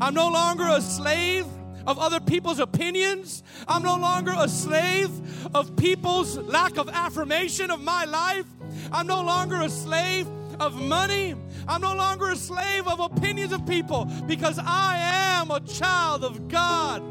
[0.00, 1.46] I'm no longer a slave
[1.86, 3.42] of other people's opinions.
[3.68, 5.10] I'm no longer a slave
[5.54, 8.46] of people's lack of affirmation of my life.
[8.90, 10.26] I'm no longer a slave
[10.58, 11.34] of money.
[11.68, 16.48] I'm no longer a slave of opinions of people because I am a child of
[16.48, 17.02] God.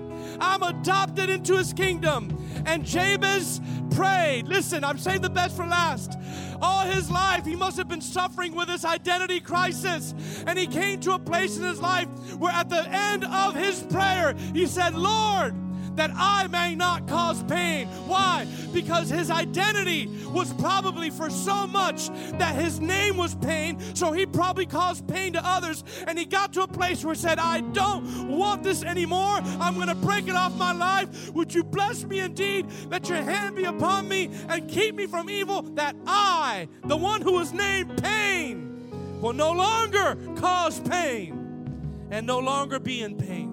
[0.41, 2.37] I'm adopted into his kingdom.
[2.65, 3.61] And Jabez
[3.91, 4.47] prayed.
[4.47, 6.17] Listen, I'm saying the best for last.
[6.61, 10.13] All his life, he must have been suffering with this identity crisis.
[10.45, 12.07] And he came to a place in his life
[12.37, 15.55] where at the end of his prayer, he said, Lord,
[15.95, 17.87] that I may not cause pain.
[18.07, 18.47] Why?
[18.73, 24.25] Because his identity was probably for so much that his name was pain, so he
[24.25, 25.83] probably caused pain to others.
[26.07, 29.39] And he got to a place where he said, I don't want this anymore.
[29.59, 31.31] I'm going to break it off my life.
[31.33, 32.67] Would you bless me indeed?
[32.89, 37.21] Let your hand be upon me and keep me from evil, that I, the one
[37.21, 43.50] who was named pain, will no longer cause pain and no longer be in pain.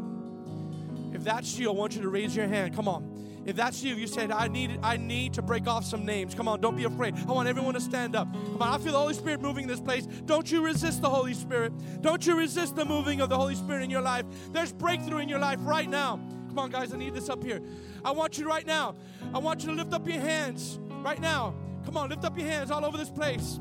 [1.28, 2.74] That's you, I want you to raise your hand.
[2.74, 3.42] Come on.
[3.44, 6.34] If that's you, you said, I need, I need to break off some names.
[6.34, 7.14] Come on, don't be afraid.
[7.28, 8.32] I want everyone to stand up.
[8.32, 10.06] Come on, I feel the Holy Spirit moving in this place.
[10.24, 11.74] Don't you resist the Holy Spirit.
[12.00, 14.24] Don't you resist the moving of the Holy Spirit in your life.
[14.52, 16.18] There's breakthrough in your life right now.
[16.48, 17.60] Come on, guys, I need this up here.
[18.02, 18.94] I want you right now.
[19.34, 21.54] I want you to lift up your hands right now.
[21.84, 23.60] Come on, lift up your hands all over this place.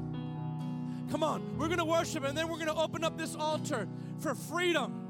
[1.12, 3.90] Come on, we're to worship and then we're to open up this altar
[4.20, 5.07] for freedom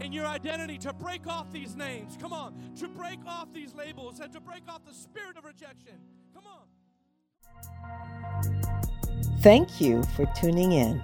[0.00, 2.16] in your identity to break off these names.
[2.20, 5.98] Come on, to break off these labels and to break off the spirit of rejection.
[6.34, 6.62] Come on.
[9.40, 11.02] Thank you for tuning in.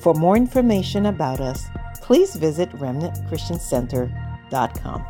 [0.00, 1.66] For more information about us,
[2.00, 5.04] please visit remnantchristiancenter.com.